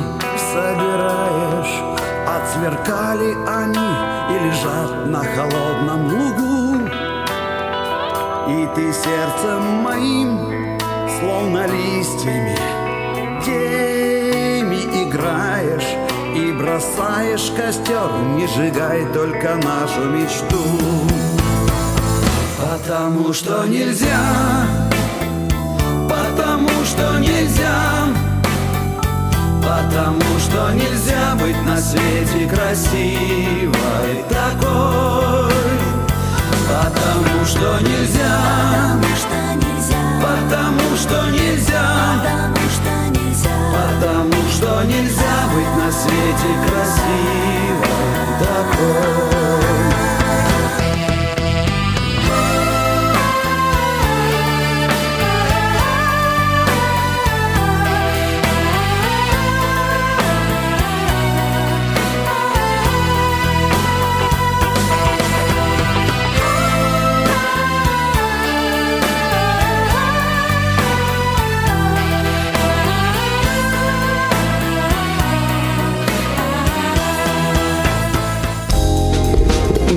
собираешь. 0.52 1.82
Отсверкали 2.26 3.34
они 3.46 3.90
и 4.30 4.38
лежат 4.46 5.06
на 5.06 5.24
холодном 5.24 6.06
лугу. 6.08 6.88
И 8.48 8.68
ты 8.74 8.92
сердцем 8.92 9.62
моим, 9.82 10.78
словно 11.18 11.66
листьями 11.66 12.56
и 13.46 13.97
бросаешь 16.68 17.50
костер 17.56 18.10
Не 18.36 18.46
сжигай 18.46 19.06
только 19.12 19.56
нашу 19.56 20.04
мечту. 20.10 20.62
Потому 22.58 23.32
что 23.32 23.64
нельзя 23.66 24.20
Потому 26.08 26.68
что 26.84 27.18
нельзя 27.18 28.06
Потому 29.62 30.38
что 30.38 30.72
нельзя 30.72 31.34
быть 31.40 31.62
на 31.66 31.76
свете 31.76 32.48
красивой 32.48 34.24
такой. 34.28 35.52
Потому 36.68 37.44
что 37.46 37.78
нельзя 37.80 38.38
Потому 39.00 39.16
что 39.16 39.54
нельзя. 39.54 39.96
Потому 40.22 40.96
что 40.96 41.30
нельзя 41.30 42.48
быть 45.54 45.76
на 45.76 45.90
свете 45.90 46.50
красивой 46.66 47.88
такой 48.38 49.97